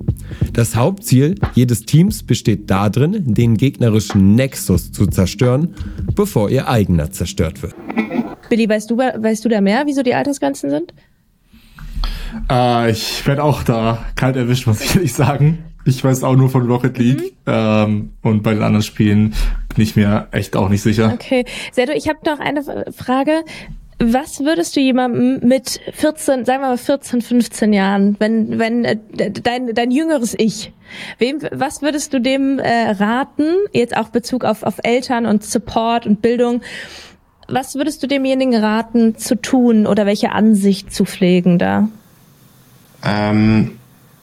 [0.53, 5.77] Das Hauptziel jedes Teams besteht darin, den gegnerischen Nexus zu zerstören,
[6.17, 7.77] bevor ihr eigener zerstört wird.
[8.49, 10.95] Billy, weißt du, weißt du da mehr, wieso die Altersgrenzen sind?
[12.51, 15.70] Äh, ich werde auch da kalt erwischt, muss ich ehrlich sagen.
[15.85, 17.31] Ich weiß auch nur von Rocket League mhm.
[17.47, 19.35] ähm, und bei den anderen Spielen
[19.75, 21.11] bin ich mir echt auch nicht sicher.
[21.15, 22.63] Okay, Serdo, ich habe noch eine
[22.93, 23.45] Frage.
[24.03, 28.97] Was würdest du jemandem mit 14, sagen wir mal 14, 15 Jahren, wenn wenn äh,
[29.31, 30.73] dein dein jüngeres Ich,
[31.19, 36.07] wem was würdest du dem äh, raten, jetzt auch Bezug auf auf Eltern und Support
[36.07, 36.63] und Bildung?
[37.47, 41.89] Was würdest du demjenigen raten zu tun oder welche Ansicht zu pflegen da?
[43.05, 43.80] Ähm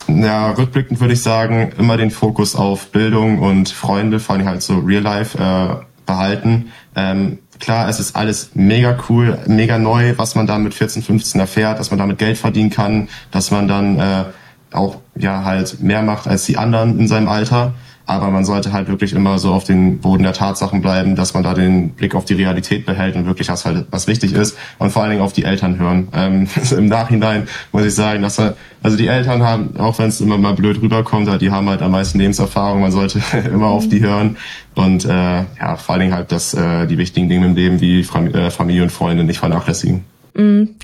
[0.08, 4.62] ja, rückblickend würde ich sagen, immer den Fokus auf Bildung und Freunde, vor allem halt
[4.62, 6.72] so Real Life, äh, behalten.
[6.96, 11.40] Ähm, klar, es ist alles mega cool, mega neu, was man da mit 14, 15
[11.40, 14.24] erfährt, dass man damit Geld verdienen kann, dass man dann äh,
[14.72, 17.74] auch ja halt mehr macht als die anderen in seinem Alter.
[18.08, 21.44] Aber man sollte halt wirklich immer so auf den Boden der Tatsachen bleiben, dass man
[21.44, 24.92] da den Blick auf die Realität behält und wirklich was halt was wichtig ist und
[24.92, 26.08] vor allen Dingen auf die Eltern hören.
[26.14, 28.42] Ähm, Im Nachhinein muss ich sagen, dass
[28.82, 31.92] also die Eltern haben, auch wenn es immer mal blöd rüberkommt, die haben halt am
[31.92, 32.82] meisten Lebenserfahrung.
[32.82, 34.38] Man sollte immer auf die hören
[34.76, 38.00] und äh, ja vor allen Dingen halt, dass äh, die wichtigen Dinge im Leben wie
[38.00, 40.06] äh, Familie und Freunde nicht vernachlässigen.
[40.38, 40.76] Mm.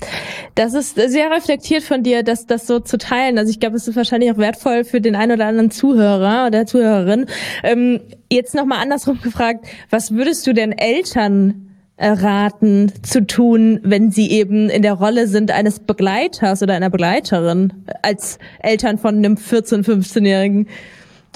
[0.56, 3.38] Das ist sehr reflektiert von dir, das, das so zu teilen.
[3.38, 6.66] Also ich glaube, es ist wahrscheinlich auch wertvoll für den einen oder anderen Zuhörer oder
[6.66, 7.26] Zuhörerin.
[7.62, 11.64] Ähm, jetzt nochmal andersrum gefragt, was würdest du denn Eltern
[11.96, 17.72] raten zu tun, wenn sie eben in der Rolle sind eines Begleiters oder einer Begleiterin
[18.02, 20.66] als Eltern von einem 14-, 15-Jährigen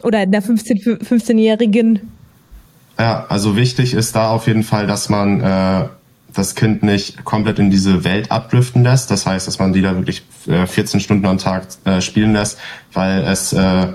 [0.02, 2.10] oder einer 15-, 15-Jährigen?
[2.98, 5.88] Ja, also wichtig ist da auf jeden Fall, dass man äh,
[6.38, 9.10] das Kind nicht komplett in diese Welt abdriften lässt.
[9.10, 12.58] Das heißt, dass man die da wirklich 14 äh, Stunden am Tag äh, spielen lässt,
[12.92, 13.88] weil es äh,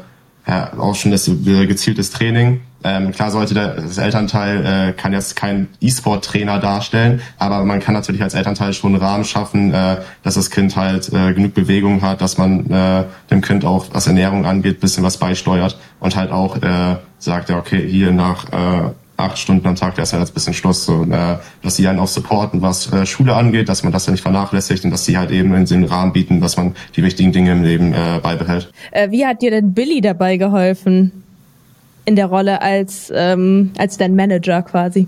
[0.46, 2.62] ja, auch schon das gezieltes Training.
[2.84, 7.94] Ähm, klar sollte der, das Elternteil äh, kann jetzt kein E-Sport-Trainer darstellen, aber man kann
[7.94, 12.02] natürlich als Elternteil schon einen Rahmen schaffen, äh, dass das Kind halt äh, genug Bewegung
[12.02, 16.32] hat, dass man äh, dem Kind auch, was Ernährung angeht, bisschen was beisteuert und halt
[16.32, 20.20] auch äh, sagt, ja okay, hier nach äh, acht Stunden am Tag, da ist ja
[20.20, 23.84] jetzt bisschen Schluss, so, äh, dass sie einen auch supporten, was äh, Schule angeht, dass
[23.84, 26.58] man das ja nicht vernachlässigt und dass sie halt eben in den Rahmen bieten, dass
[26.58, 28.72] man die wichtigen Dinge im Leben äh, beibehält.
[28.92, 31.12] Äh, wie hat dir denn Billy dabei geholfen
[32.06, 35.08] in der Rolle als ähm, als dein Manager quasi?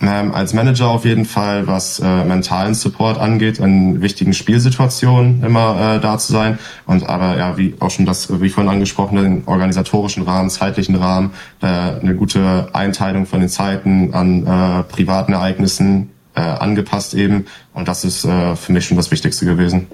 [0.00, 5.96] Ähm, als Manager auf jeden Fall, was äh, mentalen Support angeht, in wichtigen Spielsituationen immer
[5.96, 6.58] äh, da zu sein.
[6.86, 11.30] Und aber ja, wie auch schon das, wie vorhin angesprochen, den organisatorischen Rahmen, zeitlichen Rahmen,
[11.62, 17.46] äh, eine gute Einteilung von den Zeiten an äh, privaten Ereignissen äh, angepasst eben.
[17.72, 19.86] Und das ist äh, für mich schon das Wichtigste gewesen.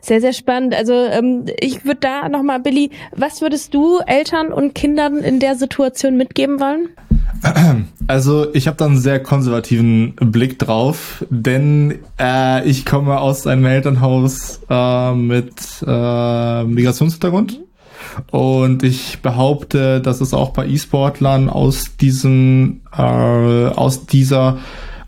[0.00, 0.74] Sehr, sehr spannend.
[0.74, 5.56] Also ähm, ich würde da nochmal, Billy, was würdest du Eltern und Kindern in der
[5.56, 6.88] Situation mitgeben wollen?
[8.06, 13.64] Also ich habe da einen sehr konservativen Blick drauf, denn äh, ich komme aus einem
[13.64, 15.54] Elternhaus äh, mit
[15.86, 17.60] äh, Migrationshintergrund
[18.30, 24.58] und ich behaupte, dass es auch bei E-Sportlern aus diesem äh, aus dieser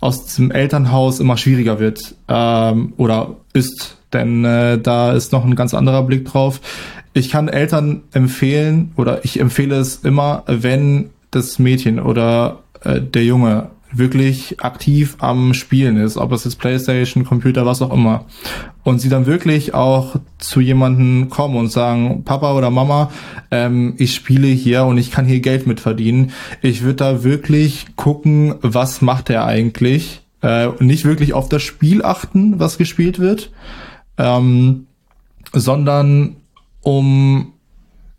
[0.00, 5.56] aus diesem Elternhaus immer schwieriger wird ähm, oder ist denn äh, da ist noch ein
[5.56, 6.60] ganz anderer Blick drauf.
[7.12, 13.24] Ich kann Eltern empfehlen oder ich empfehle es immer, wenn das Mädchen oder äh, der
[13.24, 18.24] Junge wirklich aktiv am Spielen ist, ob es jetzt Playstation, Computer, was auch immer.
[18.82, 23.10] Und sie dann wirklich auch zu jemanden kommen und sagen, Papa oder Mama,
[23.50, 26.32] ähm, ich spiele hier und ich kann hier Geld mit verdienen.
[26.62, 30.22] Ich würde da wirklich gucken, was macht er eigentlich.
[30.42, 33.50] Äh, nicht wirklich auf das Spiel achten, was gespielt wird,
[34.18, 34.86] ähm,
[35.52, 36.36] sondern
[36.82, 37.52] um,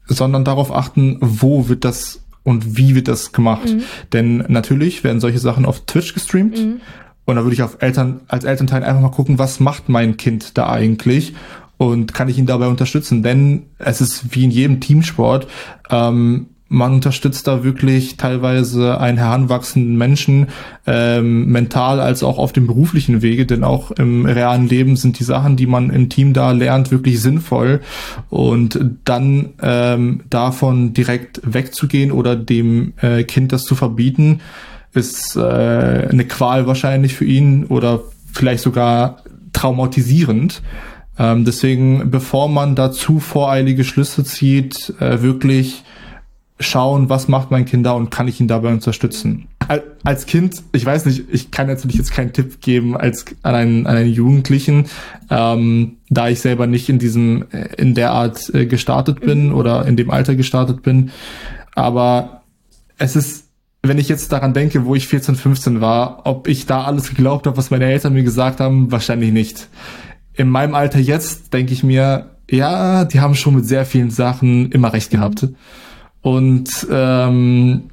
[0.05, 3.67] sondern darauf achten, wo wird das und wie wird das gemacht.
[3.67, 3.83] Mhm.
[4.13, 6.57] Denn natürlich werden solche Sachen auf Twitch gestreamt.
[6.57, 6.81] Mhm.
[7.25, 10.57] Und da würde ich auf Eltern, als Elternteil einfach mal gucken, was macht mein Kind
[10.57, 11.33] da eigentlich?
[11.75, 13.21] Und kann ich ihn dabei unterstützen?
[13.21, 15.47] Denn es ist wie in jedem Teamsport,
[15.89, 20.47] ähm, man unterstützt da wirklich teilweise einen heranwachsenden Menschen,
[20.85, 25.23] ähm, mental als auch auf dem beruflichen Wege, denn auch im realen Leben sind die
[25.23, 27.81] Sachen, die man im Team da lernt, wirklich sinnvoll.
[28.29, 34.41] Und dann ähm, davon direkt wegzugehen oder dem äh, Kind das zu verbieten,
[34.93, 38.01] ist äh, eine Qual wahrscheinlich für ihn oder
[38.33, 40.61] vielleicht sogar traumatisierend.
[41.19, 45.83] Ähm, deswegen, bevor man dazu voreilige Schlüsse zieht, äh, wirklich
[46.59, 49.47] schauen, was macht mein Kind da und kann ich ihn dabei unterstützen.
[50.03, 53.87] Als Kind, ich weiß nicht, ich kann natürlich jetzt keinen Tipp geben als an einen,
[53.87, 54.85] an einen Jugendlichen,
[55.29, 59.55] ähm, da ich selber nicht in diesem, äh, in der Art äh, gestartet bin mhm.
[59.55, 61.11] oder in dem Alter gestartet bin.
[61.75, 62.43] Aber
[62.97, 63.49] es ist,
[63.83, 67.45] wenn ich jetzt daran denke, wo ich 14, 15 war, ob ich da alles geglaubt
[67.45, 69.67] habe, was meine Eltern mir gesagt haben, wahrscheinlich nicht.
[70.33, 74.71] In meinem Alter jetzt denke ich mir, ja, die haben schon mit sehr vielen Sachen
[74.71, 75.43] immer recht gehabt.
[75.43, 75.55] Mhm.
[76.21, 77.83] Und ähm,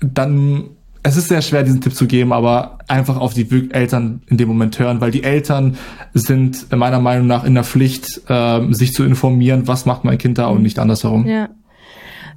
[0.00, 0.64] dann,
[1.02, 4.48] es ist sehr schwer, diesen Tipp zu geben, aber einfach auf die Eltern in dem
[4.48, 5.76] Moment hören, weil die Eltern
[6.14, 10.38] sind meiner Meinung nach in der Pflicht, äh, sich zu informieren, was macht mein Kind
[10.38, 11.26] da und nicht andersherum.
[11.26, 11.48] Ja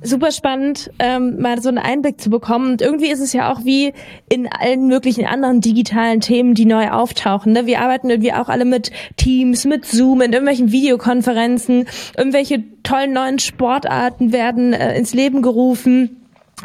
[0.03, 2.71] super spannend, ähm, mal so einen Einblick zu bekommen.
[2.71, 3.93] Und irgendwie ist es ja auch wie
[4.29, 7.53] in allen möglichen anderen digitalen Themen, die neu auftauchen.
[7.53, 7.65] Ne?
[7.65, 11.87] Wir arbeiten irgendwie auch alle mit Teams, mit Zoom, in irgendwelchen Videokonferenzen.
[12.17, 16.17] Irgendwelche tollen neuen Sportarten werden äh, ins Leben gerufen.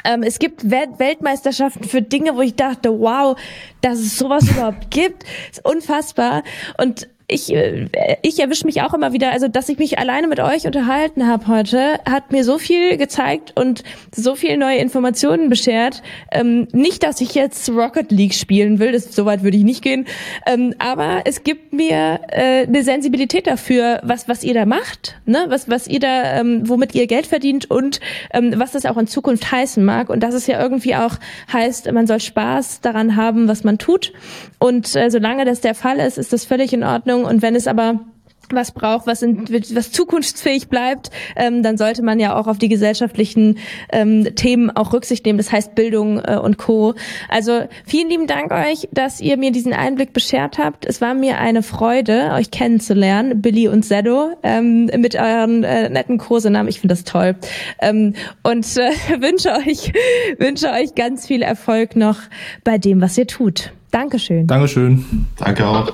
[0.05, 3.39] Ähm, es gibt Weltmeisterschaften für Dinge, wo ich dachte, wow,
[3.81, 6.43] dass es sowas überhaupt gibt, ist unfassbar.
[6.79, 7.89] Und ich, äh,
[8.23, 11.49] ich erwische mich auch immer wieder, also dass ich mich alleine mit euch unterhalten habe
[11.49, 13.83] heute, hat mir so viel gezeigt und
[14.15, 16.03] so viel neue Informationen beschert.
[16.31, 19.83] Ähm, nicht, dass ich jetzt Rocket League spielen will, das, so weit würde ich nicht
[19.83, 20.07] gehen,
[20.47, 25.47] ähm, aber es gibt mir äh, eine Sensibilität dafür, was was ihr da macht, ne,
[25.49, 28.01] was was ihr da, ähm, womit ihr Geld verdient und
[28.33, 30.11] ähm, was das auch in Zukunft heißen mag.
[30.11, 31.17] Und dass es ja irgendwie auch
[31.53, 34.13] heißt, man soll Spaß daran haben, was man tut.
[34.59, 37.25] Und äh, solange das der Fall ist, ist das völlig in Ordnung Meinung.
[37.25, 38.01] Und wenn es aber
[38.49, 42.69] was braucht, was, in, was zukunftsfähig bleibt, ähm, dann sollte man ja auch auf die
[42.69, 43.59] gesellschaftlichen
[43.91, 45.37] ähm, Themen auch Rücksicht nehmen.
[45.37, 46.95] Das heißt Bildung äh, und Co.
[47.29, 50.87] Also vielen lieben Dank euch, dass ihr mir diesen Einblick beschert habt.
[50.87, 56.19] Es war mir eine Freude, euch kennenzulernen, Billy und Sedo, ähm, mit euren äh, netten
[56.19, 56.69] Kursenamen.
[56.69, 57.35] Ich finde das toll.
[57.81, 58.15] Ähm,
[58.45, 58.91] und äh,
[59.21, 59.93] wünsche euch
[60.39, 62.21] wünsche euch ganz viel Erfolg noch
[62.63, 63.73] bei dem, was ihr tut.
[63.91, 64.47] Dankeschön.
[64.47, 65.05] Dankeschön.
[65.37, 65.93] Danke auch.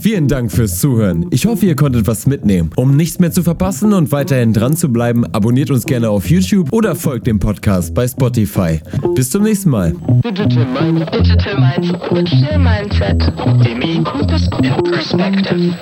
[0.00, 1.26] Vielen Dank fürs Zuhören.
[1.30, 2.70] Ich hoffe, ihr konntet was mitnehmen.
[2.76, 6.72] Um nichts mehr zu verpassen und weiterhin dran zu bleiben, abonniert uns gerne auf YouTube
[6.72, 8.80] oder folgt dem Podcast bei Spotify.
[9.14, 9.94] Bis zum nächsten Mal.
[10.24, 11.14] Digital Mindset.
[11.14, 12.10] Digital Mindset.
[12.10, 13.32] Digital Mindset.
[13.64, 15.74] Demi in Perspective.